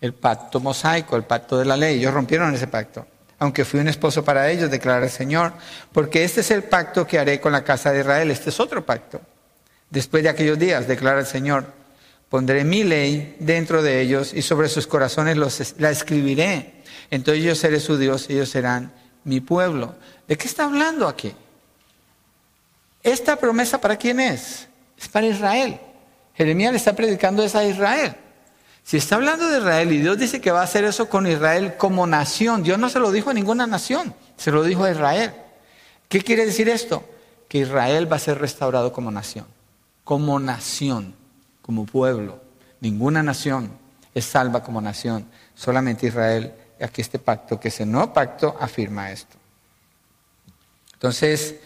[0.00, 1.98] El pacto mosaico, el pacto de la ley.
[1.98, 3.06] Ellos rompieron ese pacto.
[3.38, 5.52] Aunque fui un esposo para ellos, declara el Señor,
[5.92, 8.30] porque este es el pacto que haré con la casa de Israel.
[8.30, 9.20] Este es otro pacto.
[9.90, 11.66] Después de aquellos días, declara el Señor,
[12.28, 15.36] pondré mi ley dentro de ellos y sobre sus corazones
[15.78, 16.82] la escribiré.
[17.10, 18.92] Entonces yo seré su Dios ellos serán
[19.24, 19.94] mi pueblo.
[20.26, 21.34] ¿De qué está hablando aquí?
[23.02, 24.68] ¿Esta promesa para quién es?
[24.96, 25.80] Es para Israel.
[26.34, 28.16] Jeremías le está predicando eso a Israel.
[28.84, 31.76] Si está hablando de Israel y Dios dice que va a hacer eso con Israel
[31.76, 35.32] como nación, Dios no se lo dijo a ninguna nación, se lo dijo a Israel.
[36.08, 37.04] ¿Qué quiere decir esto?
[37.48, 39.46] Que Israel va a ser restaurado como nación,
[40.04, 41.14] como nación,
[41.62, 42.40] como pueblo.
[42.80, 43.70] Ninguna nación
[44.14, 46.52] es salva como nación, solamente Israel.
[46.80, 49.36] Aquí este pacto, que ese nuevo pacto afirma esto.
[50.94, 51.56] Entonces,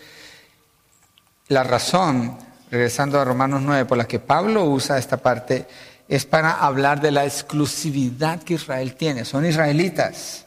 [1.48, 2.36] la razón,
[2.70, 5.66] regresando a Romanos 9, por la que Pablo usa esta parte,
[6.08, 9.24] es para hablar de la exclusividad que Israel tiene.
[9.24, 10.44] Son israelitas.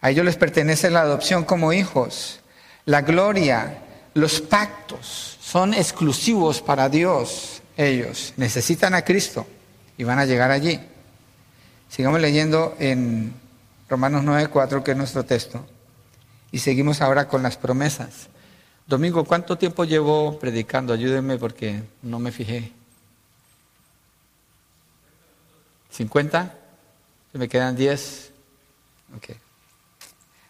[0.00, 2.40] A ellos les pertenece la adopción como hijos,
[2.86, 3.78] la gloria,
[4.14, 5.38] los pactos.
[5.40, 7.62] Son exclusivos para Dios.
[7.76, 9.46] Ellos necesitan a Cristo
[9.98, 10.80] y van a llegar allí.
[11.88, 13.34] Sigamos leyendo en
[13.88, 15.66] Romanos 9, 4, que es nuestro texto.
[16.52, 18.28] Y seguimos ahora con las promesas.
[18.90, 20.92] Domingo, ¿cuánto tiempo llevo predicando?
[20.92, 22.72] Ayúdenme porque no me fijé.
[25.96, 26.50] ¿50?
[27.34, 28.32] ¿Me quedan 10?
[29.16, 29.28] Ok.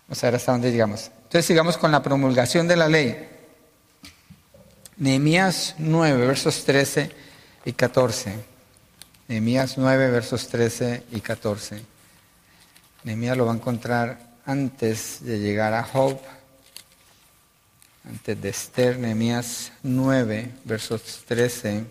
[0.09, 1.11] Vamos a ver hasta dónde llegamos.
[1.25, 3.29] Entonces sigamos con la promulgación de la ley.
[4.97, 7.13] Nehemías 9, versos 13
[7.67, 8.37] y 14.
[9.29, 11.83] Nehemías 9, versos 13 y 14.
[13.05, 16.19] Nehemías lo va a encontrar antes de llegar a Job,
[18.05, 21.85] antes de Esther, Nehemías 9, versos 13.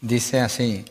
[0.00, 0.84] Dice así,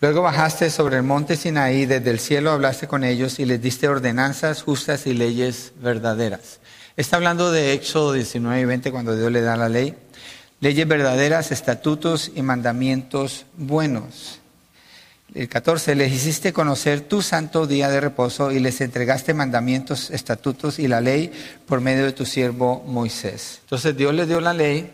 [0.00, 3.88] luego bajaste sobre el monte Sinaí, desde el cielo hablaste con ellos y les diste
[3.88, 6.60] ordenanzas justas y leyes verdaderas.
[6.96, 9.94] Está hablando de Éxodo 19 y 20 cuando Dios le da la ley.
[10.60, 14.40] Leyes verdaderas, estatutos y mandamientos buenos.
[15.36, 20.78] El 14, les hiciste conocer tu santo día de reposo y les entregaste mandamientos, estatutos
[20.78, 21.30] y la ley
[21.66, 23.58] por medio de tu siervo Moisés.
[23.64, 24.90] Entonces Dios les dio la ley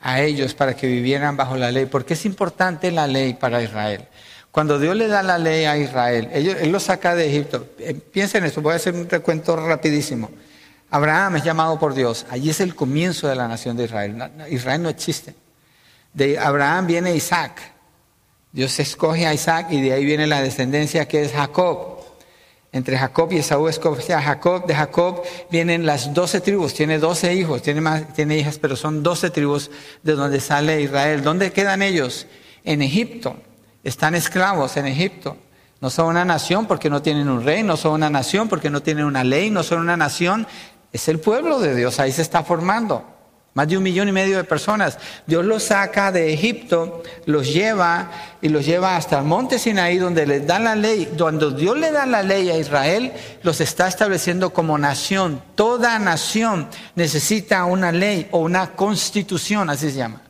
[0.00, 4.08] a ellos para que vivieran bajo la ley, porque es importante la ley para Israel.
[4.50, 7.68] Cuando Dios le da la ley a Israel, Él lo saca de Egipto.
[7.78, 10.32] Eh, piensen en esto, voy a hacer un recuento rapidísimo.
[10.90, 12.26] Abraham es llamado por Dios.
[12.28, 14.20] Allí es el comienzo de la nación de Israel.
[14.50, 15.32] Israel no existe.
[16.12, 17.78] De Abraham viene Isaac.
[18.52, 21.98] Dios escoge a Isaac y de ahí viene la descendencia que es Jacob.
[22.72, 24.66] Entre Jacob y Esaú escoge a Jacob.
[24.66, 26.74] De Jacob vienen las doce tribus.
[26.74, 29.70] Tiene doce hijos, tiene, más, tiene hijas, pero son doce tribus
[30.02, 31.22] de donde sale Israel.
[31.22, 32.26] ¿Dónde quedan ellos?
[32.64, 33.36] En Egipto.
[33.82, 35.36] Están esclavos en Egipto.
[35.80, 38.82] No son una nación porque no tienen un rey, no son una nación porque no
[38.82, 40.46] tienen una ley, no son una nación
[40.92, 43.04] es el pueblo de Dios, ahí se está formando.
[43.52, 44.96] Más de un millón y medio de personas.
[45.26, 50.24] Dios los saca de Egipto, los lleva y los lleva hasta el monte Sinaí donde
[50.24, 51.12] les da la ley.
[51.18, 55.42] Cuando Dios le da la ley a Israel, los está estableciendo como nación.
[55.56, 60.22] Toda nación necesita una ley o una constitución, así se llama.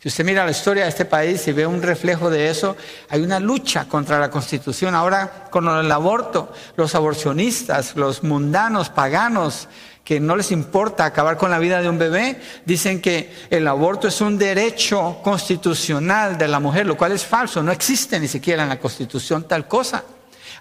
[0.00, 2.74] Si usted mira la historia de este país y ve un reflejo de eso,
[3.10, 4.94] hay una lucha contra la constitución.
[4.94, 9.68] Ahora con el aborto, los aborcionistas, los mundanos, paganos,
[10.10, 14.08] que no les importa acabar con la vida de un bebé, dicen que el aborto
[14.08, 18.64] es un derecho constitucional de la mujer, lo cual es falso, no existe ni siquiera
[18.64, 20.02] en la constitución tal cosa.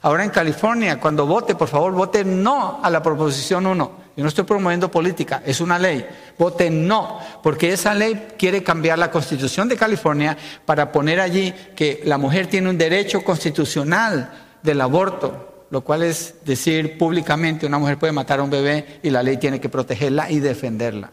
[0.03, 3.91] Ahora en California, cuando vote, por favor, vote no a la proposición 1.
[4.15, 6.05] Yo no estoy promoviendo política, es una ley.
[6.37, 12.03] Vote no, porque esa ley quiere cambiar la constitución de California para poner allí que
[12.05, 14.31] la mujer tiene un derecho constitucional
[14.61, 19.09] del aborto, lo cual es decir públicamente una mujer puede matar a un bebé y
[19.09, 21.11] la ley tiene que protegerla y defenderla.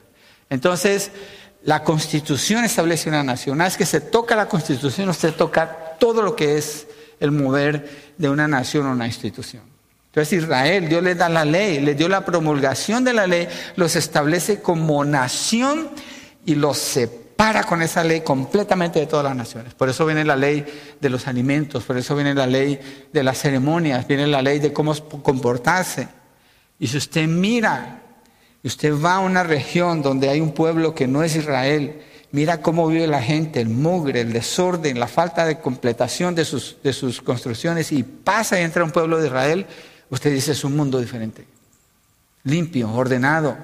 [0.48, 1.10] Entonces,
[1.62, 3.56] la constitución establece una nación.
[3.56, 6.86] Una vez que se toca la constitución, usted toca todo lo que es
[7.18, 9.62] el mover de una nación o una institución.
[10.06, 13.96] Entonces Israel, Dios les da la ley, les dio la promulgación de la ley, los
[13.96, 15.90] establece como nación
[16.46, 17.25] y los separa
[17.68, 19.74] con esa ley completamente de todas las naciones.
[19.74, 20.64] Por eso viene la ley
[21.00, 22.80] de los alimentos, por eso viene la ley
[23.12, 26.08] de las ceremonias, viene la ley de cómo comportarse.
[26.78, 28.02] Y si usted mira,
[28.64, 32.88] usted va a una región donde hay un pueblo que no es Israel, mira cómo
[32.88, 37.22] vive la gente, el mugre, el desorden, la falta de completación de sus, de sus
[37.22, 39.66] construcciones, y pasa y entra un pueblo de Israel,
[40.10, 41.46] Usted dice es un mundo diferente,
[42.44, 43.56] limpio, ordenado.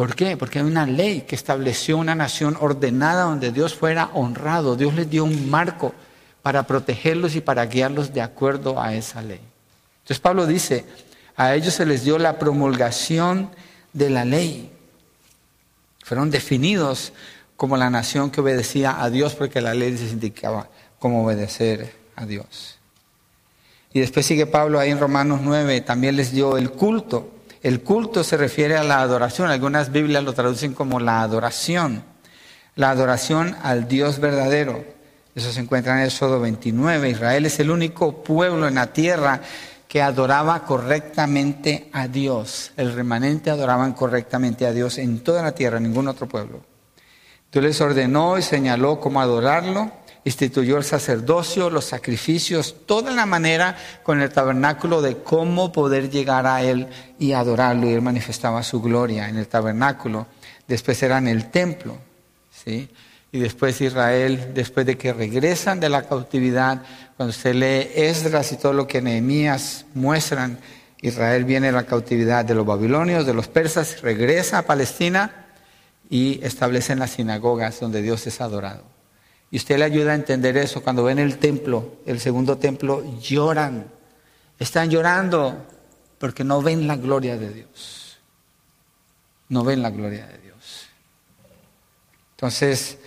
[0.00, 0.38] ¿Por qué?
[0.38, 4.74] Porque hay una ley que estableció una nación ordenada donde Dios fuera honrado.
[4.74, 5.92] Dios les dio un marco
[6.40, 9.42] para protegerlos y para guiarlos de acuerdo a esa ley.
[9.98, 10.86] Entonces Pablo dice,
[11.36, 13.50] a ellos se les dio la promulgación
[13.92, 14.72] de la ley.
[16.02, 17.12] Fueron definidos
[17.54, 22.24] como la nación que obedecía a Dios porque la ley les indicaba cómo obedecer a
[22.24, 22.78] Dios.
[23.92, 27.39] Y después sigue Pablo ahí en Romanos 9, también les dio el culto.
[27.62, 32.02] El culto se refiere a la adoración, algunas Biblias lo traducen como la adoración,
[32.74, 34.82] la adoración al Dios verdadero.
[35.34, 37.10] Eso se encuentra en Éxodo 29.
[37.10, 39.42] Israel es el único pueblo en la tierra
[39.86, 42.72] que adoraba correctamente a Dios.
[42.76, 46.60] El remanente adoraban correctamente a Dios en toda la tierra, ningún otro pueblo.
[47.52, 49.92] Dios les ordenó y señaló cómo adorarlo
[50.24, 56.46] instituyó el sacerdocio, los sacrificios, toda la manera con el tabernáculo de cómo poder llegar
[56.46, 57.88] a Él y adorarlo.
[57.88, 60.26] Y Él manifestaba su gloria en el tabernáculo.
[60.66, 61.98] Después era en el templo.
[62.52, 62.88] ¿sí?
[63.32, 66.82] Y después Israel, después de que regresan de la cautividad,
[67.16, 70.58] cuando se lee Esdras y todo lo que Nehemías muestran,
[71.00, 75.46] Israel viene de la cautividad de los babilonios, de los persas, regresa a Palestina
[76.10, 78.99] y establecen las sinagogas donde Dios es adorado.
[79.50, 80.82] Y usted le ayuda a entender eso.
[80.82, 83.86] Cuando ven el templo, el segundo templo, lloran.
[84.58, 85.66] Están llorando
[86.18, 88.18] porque no ven la gloria de Dios.
[89.48, 90.86] No ven la gloria de Dios.
[92.32, 92.98] Entonces,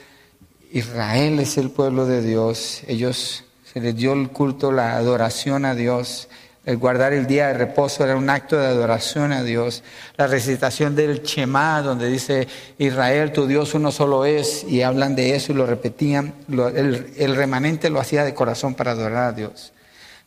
[0.71, 2.81] Israel es el pueblo de Dios.
[2.87, 6.27] Ellos se les dio el culto, la adoración a Dios,
[6.65, 9.83] El guardar el día de reposo era un acto de adoración a Dios.
[10.15, 12.47] La recitación del Shema, donde dice
[12.77, 16.33] Israel, tu Dios uno solo es, y hablan de eso y lo repetían.
[16.47, 19.73] el, remanente lo hacía de corazón para adorar a Dios.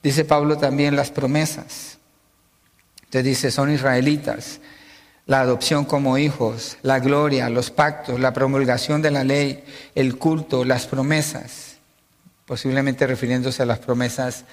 [0.03, 1.97] Dice Pablo también las promesas.
[3.05, 4.61] Entonces dice, son israelitas.
[5.25, 9.65] La adopción como hijos, la gloria, los pactos, la promulgación de la ley,
[9.95, 11.79] el culto, las promesas.
[12.45, 14.45] Posiblemente refiriéndose a las promesas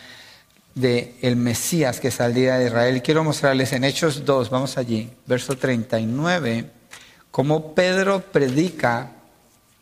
[0.76, 3.02] de el Mesías que saldría de Israel.
[3.02, 6.70] Quiero mostrarles en Hechos 2, vamos allí, verso 39,
[7.32, 9.12] cómo Pedro predica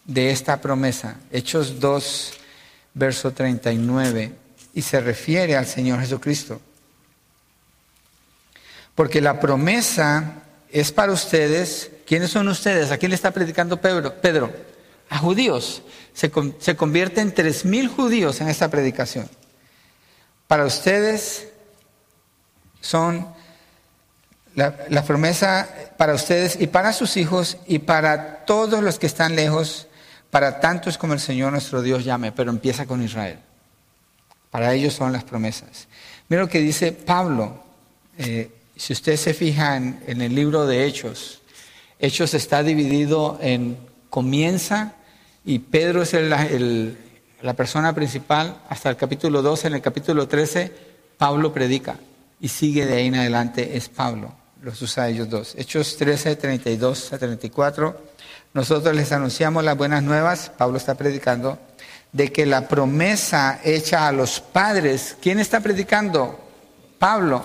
[0.05, 1.17] de esta promesa.
[1.31, 2.33] Hechos 2,
[2.93, 4.33] verso 39,
[4.73, 6.59] y se refiere al Señor Jesucristo.
[8.95, 11.91] Porque la promesa es para ustedes.
[12.05, 12.91] ¿Quiénes son ustedes?
[12.91, 14.19] ¿A quién le está predicando Pedro?
[14.19, 14.51] Pedro
[15.09, 15.81] a judíos.
[16.13, 16.29] Se,
[16.59, 19.29] se convierte en tres mil judíos en esta predicación
[20.51, 21.47] para ustedes
[22.81, 23.25] son
[24.53, 29.87] la, promesa para ustedes y para sus hijos y para todos los que están lejos,
[30.29, 33.39] para tantos como el Señor nuestro Dios llame, pero empieza con Israel.
[34.49, 35.87] Para ellos son las promesas.
[36.27, 37.63] Mira lo que dice Pablo.
[38.17, 41.43] Eh, si usted se fija en, el libro de Hechos,
[41.97, 43.77] Hechos está dividido en
[44.09, 44.95] comienza
[45.45, 46.97] y Pedro es el
[47.41, 50.71] la persona principal, hasta el capítulo 12, en el capítulo 13,
[51.17, 51.97] Pablo predica
[52.39, 55.55] y sigue de ahí en adelante, es Pablo, los usa ellos dos.
[55.57, 58.01] Hechos 13, 32 a 34,
[58.53, 61.57] nosotros les anunciamos las buenas nuevas, Pablo está predicando,
[62.11, 66.39] de que la promesa hecha a los padres, ¿quién está predicando?
[66.99, 67.43] Pablo.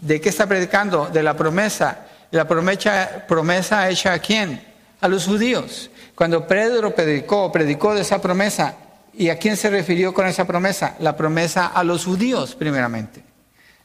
[0.00, 1.06] ¿De qué está predicando?
[1.06, 2.06] De la promesa.
[2.30, 4.62] ¿La promesa, promesa hecha a quién?
[5.00, 5.90] A los judíos.
[6.14, 8.74] Cuando Pedro predicó, predicó de esa promesa,
[9.18, 10.94] ¿Y a quién se refirió con esa promesa?
[10.98, 13.24] La promesa a los judíos, primeramente.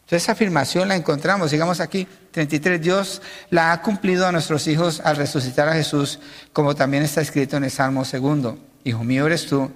[0.01, 4.99] Entonces esa afirmación la encontramos, digamos aquí, 33, Dios la ha cumplido a nuestros hijos
[4.99, 6.19] al resucitar a Jesús,
[6.51, 8.57] como también está escrito en el Salmo segundo.
[8.84, 9.71] Hijo mío eres tú,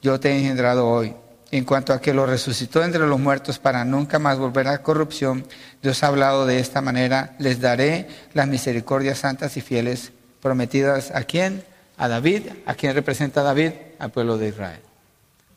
[0.00, 1.12] yo te he engendrado hoy.
[1.50, 5.44] En cuanto a que lo resucitó entre los muertos para nunca más volver a corrupción,
[5.82, 11.24] Dios ha hablado de esta manera, les daré las misericordias santas y fieles prometidas a
[11.24, 11.64] quién?
[11.96, 14.80] A David, a quien representa David, al pueblo de Israel.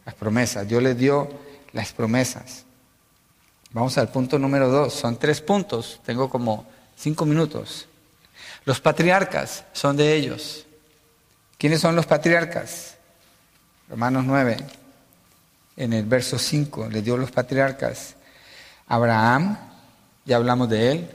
[0.05, 0.67] Las promesas.
[0.67, 1.29] Dios les dio
[1.71, 2.65] las promesas.
[3.71, 4.93] Vamos al punto número dos.
[4.93, 6.01] Son tres puntos.
[6.05, 7.87] Tengo como cinco minutos.
[8.65, 10.65] Los patriarcas son de ellos.
[11.57, 12.95] ¿Quiénes son los patriarcas?
[13.89, 14.57] Romanos 9,
[15.77, 18.15] en el verso 5, les dio los patriarcas.
[18.87, 19.57] Abraham,
[20.25, 21.11] ya hablamos de él.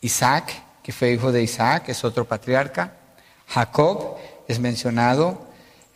[0.00, 0.52] Isaac,
[0.82, 2.94] que fue hijo de Isaac, es otro patriarca.
[3.48, 4.16] Jacob
[4.48, 5.45] es mencionado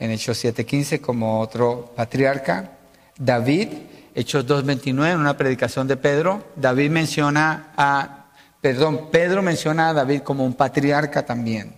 [0.01, 2.73] en Hechos 7:15 como otro patriarca.
[3.17, 3.69] David,
[4.15, 8.25] Hechos 2:29, en una predicación de Pedro, David menciona a,
[8.61, 11.77] perdón, Pedro menciona a David como un patriarca también.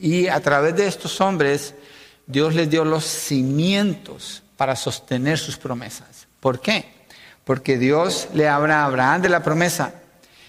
[0.00, 1.74] Y a través de estos hombres,
[2.26, 6.28] Dios les dio los cimientos para sostener sus promesas.
[6.40, 6.86] ¿Por qué?
[7.44, 9.92] Porque Dios le habla a Abraham de la promesa.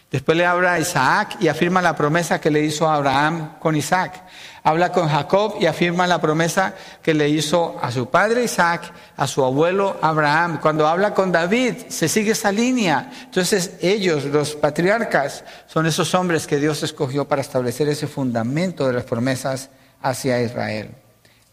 [0.10, 3.76] Después le habla a Isaac y afirma la promesa que le hizo a Abraham con
[3.76, 4.24] Isaac
[4.68, 9.26] habla con Jacob y afirma la promesa que le hizo a su padre Isaac, a
[9.26, 10.60] su abuelo Abraham.
[10.62, 13.10] Cuando habla con David, se sigue esa línea.
[13.24, 18.92] Entonces ellos, los patriarcas, son esos hombres que Dios escogió para establecer ese fundamento de
[18.92, 19.70] las promesas
[20.02, 20.90] hacia Israel.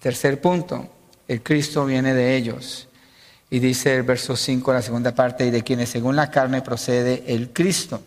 [0.00, 0.88] Tercer punto,
[1.28, 2.88] el Cristo viene de ellos.
[3.48, 7.22] Y dice el verso 5, la segunda parte, y de quienes según la carne procede
[7.28, 8.02] el Cristo,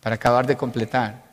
[0.00, 1.25] para acabar de completar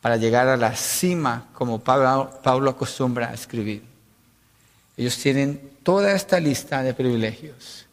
[0.00, 3.82] para llegar a la cima como Pablo, acostumbra a escribir.
[4.96, 7.86] Ellos tienen toda esta lista de privilegios.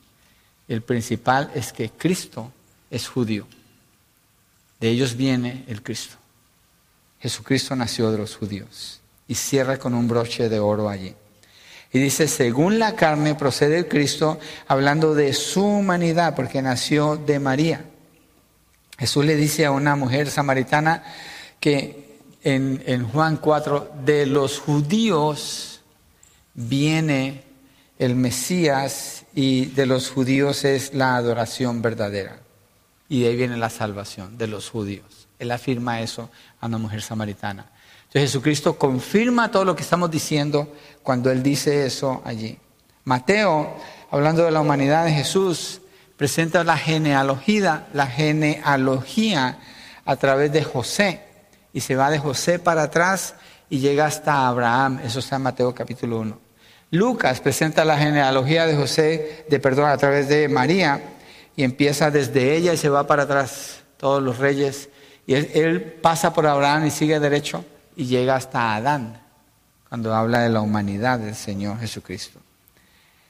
[0.68, 2.52] El principal es que Cristo
[2.90, 3.48] es judío.
[4.80, 6.16] De ellos viene el Cristo.
[7.20, 11.16] Jesucristo nació de los judíos y cierra con un broche de oro allí.
[11.92, 17.40] Y dice, según la carne procede el Cristo, hablando de su humanidad, porque nació de
[17.40, 17.86] María.
[18.98, 21.04] Jesús le dice a una mujer samaritana,
[21.60, 22.06] que
[22.46, 25.82] en, Juan 4, de los judíos
[26.54, 27.44] viene
[27.98, 32.40] el Mesías y de los judíos es la adoración verdadera.
[33.10, 35.28] Y de ahí viene la salvación de los judíos.
[35.40, 36.30] Él afirma eso
[36.62, 37.66] a una mujer samaritana.
[38.04, 42.60] Entonces Jesucristo confirma todo lo que estamos diciendo cuando Él dice eso allí.
[43.06, 43.76] Mateo,
[44.12, 45.82] hablando de la humanidad de Jesús,
[46.16, 49.58] presenta la genealogía, la genealogía
[50.06, 51.35] a través de José
[51.76, 53.36] y se va de José para atrás
[53.70, 55.02] y llega hasta Abraham.
[55.04, 56.40] Eso está en Mateo capítulo 1.
[56.92, 61.02] Lucas presenta la genealogía de José, de perdón, a través de María
[61.54, 64.88] y empieza desde ella y se va para atrás, todos los reyes.
[65.28, 67.66] Y él, pasa por Abraham y sigue derecho
[67.98, 69.22] y llega hasta Adán,
[69.90, 72.40] cuando habla de la humanidad del Señor Jesucristo.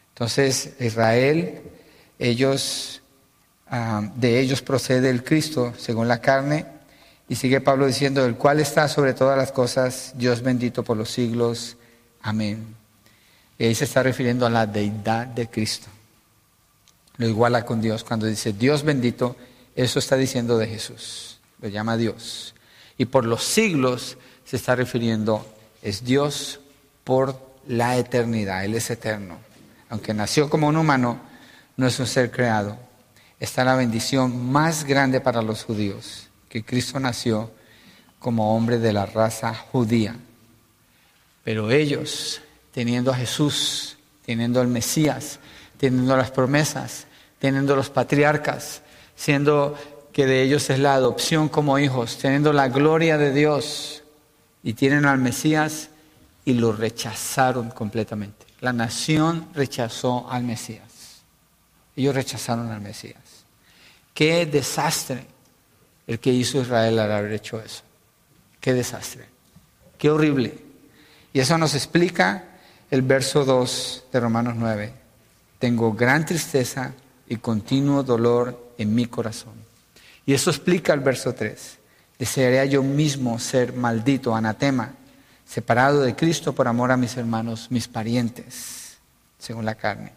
[0.09, 1.63] Entonces, Israel,
[2.19, 3.01] ellos,
[3.71, 6.74] ah, de ellos procede el Cristo según la carne,
[7.27, 11.09] y sigue Pablo diciendo, el cual está sobre todas las cosas, Dios bendito por los
[11.09, 11.75] siglos.
[12.21, 12.75] Amén.
[13.57, 15.87] Y ahí se está refiriendo a la deidad de Cristo.
[17.17, 18.03] Lo iguala con Dios.
[18.03, 19.35] Cuando dice Dios bendito,
[19.75, 21.39] eso está diciendo de Jesús.
[21.61, 22.53] Lo llama Dios.
[22.97, 25.45] Y por los siglos se está refiriendo,
[25.81, 26.59] es Dios
[27.03, 28.63] por la eternidad.
[28.65, 29.39] Él es eterno.
[29.89, 31.19] Aunque nació como un humano,
[31.75, 32.77] no es un ser creado.
[33.39, 36.24] Está la bendición más grande para los judíos
[36.55, 37.51] que Cristo nació
[38.17, 40.15] como hombre de la raza judía.
[41.43, 42.39] Pero ellos,
[42.71, 45.41] teniendo a Jesús, teniendo al Mesías,
[45.77, 47.07] teniendo las promesas,
[47.39, 48.83] teniendo los patriarcas,
[49.17, 49.77] siendo
[50.13, 54.03] que de ellos es la adopción como hijos, teniendo la gloria de Dios
[54.63, 55.89] y tienen al Mesías
[56.45, 58.45] y lo rechazaron completamente.
[58.61, 61.21] La nación rechazó al Mesías.
[61.97, 63.43] Ellos rechazaron al Mesías.
[64.13, 65.34] Qué desastre
[66.07, 67.83] el que hizo Israel al haber hecho eso.
[68.59, 69.25] Qué desastre,
[69.97, 70.57] qué horrible.
[71.33, 72.43] Y eso nos explica
[72.91, 74.93] el verso 2 de Romanos 9.
[75.59, 76.93] Tengo gran tristeza
[77.27, 79.53] y continuo dolor en mi corazón.
[80.25, 81.77] Y eso explica el verso 3.
[82.17, 84.93] Desearía yo mismo ser maldito, anatema,
[85.45, 88.97] separado de Cristo por amor a mis hermanos, mis parientes,
[89.37, 90.13] según la carne.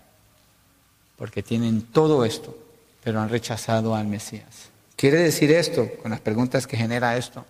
[1.17, 2.57] Porque tienen todo esto,
[3.03, 4.68] pero han rechazado al Mesías.
[4.99, 7.47] Quiere decir esto, con las preguntas que genera esto,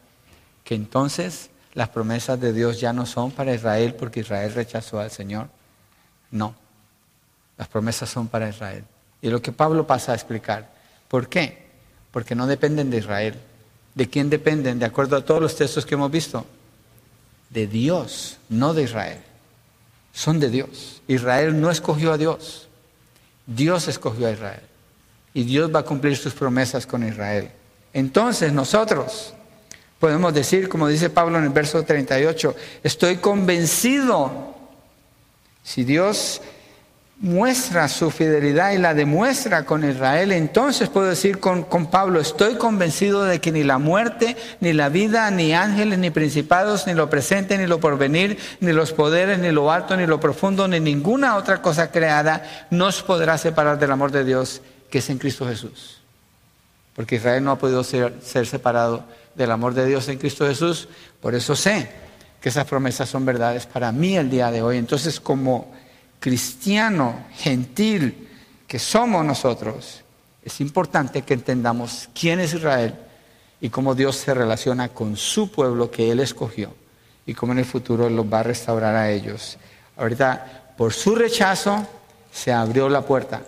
[0.64, 5.10] que entonces las promesas de Dios ya no son para Israel porque Israel rechazó al
[5.10, 5.48] Señor.
[6.30, 6.54] No,
[7.56, 8.84] las promesas son para Israel.
[9.22, 10.70] Y lo que Pablo pasa a explicar.
[11.08, 11.70] ¿Por qué?
[12.10, 13.36] Porque no dependen de Israel.
[13.94, 14.78] ¿De quién dependen?
[14.78, 16.44] De acuerdo a todos los textos que hemos visto.
[17.48, 19.20] De Dios, no de Israel.
[20.12, 21.00] Son de Dios.
[21.08, 22.68] Israel no escogió a Dios.
[23.46, 24.68] Dios escogió a Israel
[25.38, 27.48] y Dios va a cumplir sus promesas con Israel.
[27.92, 29.34] Entonces nosotros
[30.00, 34.56] podemos decir, como dice Pablo en el verso 38, estoy convencido,
[35.62, 36.40] si Dios
[37.20, 42.56] muestra su fidelidad y la demuestra con Israel, entonces puedo decir con, con, Pablo, estoy
[42.56, 47.08] convencido de que ni la muerte, ni la vida, ni ángeles, ni principados, ni lo
[47.08, 51.36] presente, ni lo porvenir, ni los poderes, ni lo alto, ni lo profundo, ni ninguna
[51.36, 55.98] otra cosa creada nos podrá separar del amor de Dios que es en Cristo Jesús.
[56.94, 60.88] Porque Israel no ha podido ser, separado del amor de Dios en Cristo Jesús.
[61.20, 61.90] Por eso sé
[62.40, 64.78] que esas promesas son verdades para mí el día de hoy.
[64.78, 65.72] Entonces, como
[66.18, 68.28] cristiano gentil
[68.66, 70.02] que somos nosotros,
[70.44, 72.94] es importante que entendamos quién es Israel
[73.60, 76.74] y cómo Dios se relaciona con su pueblo que Él escogió
[77.26, 79.58] y cómo en el futuro los va a restaurar a ellos.
[79.96, 81.86] Ahorita, por su rechazo,
[82.32, 83.42] se abrió la puerta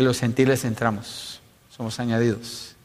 [0.00, 1.40] los gentiles entramos,
[1.74, 2.76] somos añadidos.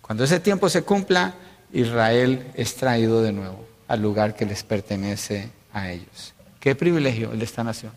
[0.00, 1.34] Cuando ese tiempo se cumpla,
[1.72, 6.34] Israel es traído de nuevo al lugar que les pertenece a ellos.
[6.60, 7.92] Qué privilegio el de esta nación.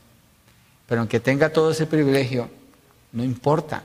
[0.88, 2.49] Pero aunque tenga todo ese privilegio,
[3.12, 3.84] no importa.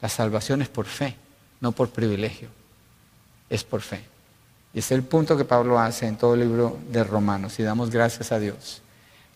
[0.00, 1.16] La salvación es por fe,
[1.60, 2.48] no por privilegio.
[3.50, 4.02] Es por fe.
[4.72, 7.58] Y es el punto que Pablo hace en todo el libro de Romanos.
[7.58, 8.82] Y damos gracias a Dios.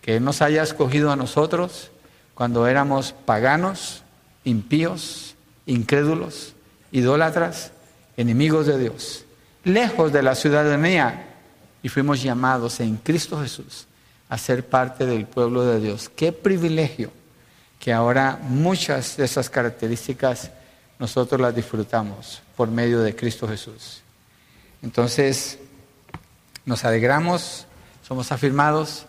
[0.00, 1.90] Que nos haya escogido a nosotros
[2.34, 4.02] cuando éramos paganos,
[4.44, 5.34] impíos,
[5.66, 6.54] incrédulos,
[6.90, 7.72] idólatras,
[8.16, 9.24] enemigos de Dios,
[9.64, 11.28] lejos de la ciudadanía,
[11.82, 13.86] y fuimos llamados en Cristo Jesús
[14.28, 16.08] a ser parte del pueblo de Dios.
[16.08, 17.10] Qué privilegio
[17.80, 20.50] que ahora muchas de esas características
[20.98, 24.02] nosotros las disfrutamos por medio de Cristo Jesús.
[24.80, 25.58] Entonces,
[26.64, 27.66] nos alegramos,
[28.06, 29.06] somos afirmados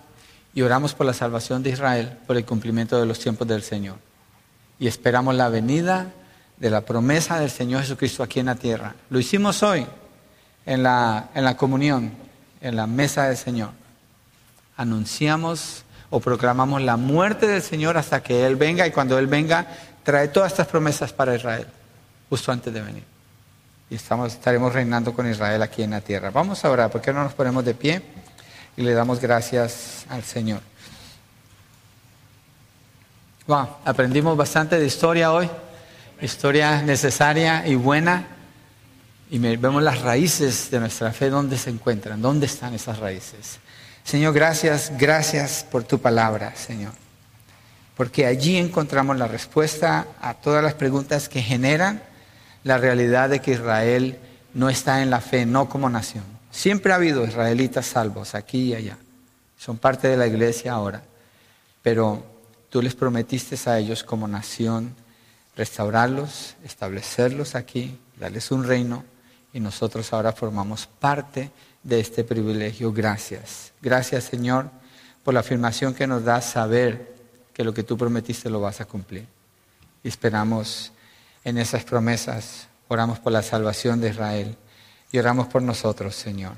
[0.55, 3.97] y oramos por la salvación de Israel, por el cumplimiento de los tiempos del Señor
[4.83, 6.07] y esperamos la venida
[6.57, 8.95] de la promesa del Señor Jesucristo aquí en la tierra.
[9.09, 9.87] Lo hicimos hoy
[10.65, 12.11] en la, en la comunión,
[12.59, 13.69] en la mesa del Señor.
[14.75, 19.65] Anunciamos o proclamamos la muerte del Señor hasta que Él venga y cuando Él venga
[20.03, 21.67] trae todas estas promesas para Israel,
[22.29, 23.03] justo antes de venir.
[23.89, 26.29] Y estamos, estaremos reinando con Israel aquí en la tierra.
[26.29, 28.01] Vamos a orar, ¿por qué no nos ponemos de pie
[28.75, 30.59] y le damos gracias al Señor?
[33.45, 35.49] Wow, aprendimos bastante de historia hoy,
[36.21, 38.25] historia necesaria y buena,
[39.29, 43.59] y vemos las raíces de nuestra fe, dónde se encuentran, dónde están esas raíces.
[44.05, 46.93] Señor, gracias, gracias por tu palabra, Señor,
[47.97, 52.01] porque allí encontramos la respuesta a todas las preguntas que generan
[52.63, 54.19] la realidad de que Israel
[54.53, 56.23] no está en la fe, no como nación.
[56.49, 58.97] Siempre ha habido israelitas salvos aquí y allá.
[59.57, 61.01] Son parte de la iglesia ahora.
[61.81, 62.32] Pero
[62.73, 64.95] tú les prometiste a ellos como nación
[65.55, 69.03] restaurarlos, establecerlos aquí, darles un reino
[69.53, 71.51] y nosotros ahora formamos parte
[71.83, 72.91] de este privilegio.
[72.91, 73.73] Gracias.
[73.79, 74.71] Gracias Señor
[75.23, 77.13] por la afirmación que nos da saber
[77.53, 79.27] que lo que tú prometiste lo vas a cumplir.
[80.03, 80.93] Y esperamos
[81.43, 84.57] en esas promesas, oramos por la salvación de Israel
[85.11, 86.53] y oramos por nosotros, Señor,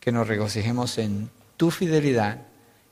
[0.00, 1.28] que nos regocijemos en
[1.58, 2.38] tu fidelidad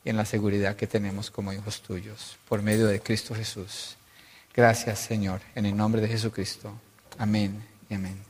[0.05, 3.97] y en la seguridad que tenemos como hijos tuyos, por medio de Cristo Jesús.
[4.55, 6.73] Gracias, Señor, en el nombre de Jesucristo.
[7.19, 8.30] Amén y amén.